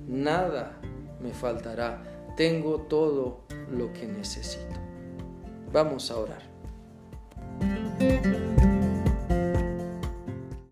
nada 0.07 0.79
me 1.21 1.33
faltará, 1.33 2.03
tengo 2.37 2.83
todo 2.83 3.41
lo 3.71 3.93
que 3.93 4.07
necesito. 4.07 4.77
Vamos 5.73 6.11
a 6.11 6.19
orar. 6.19 6.43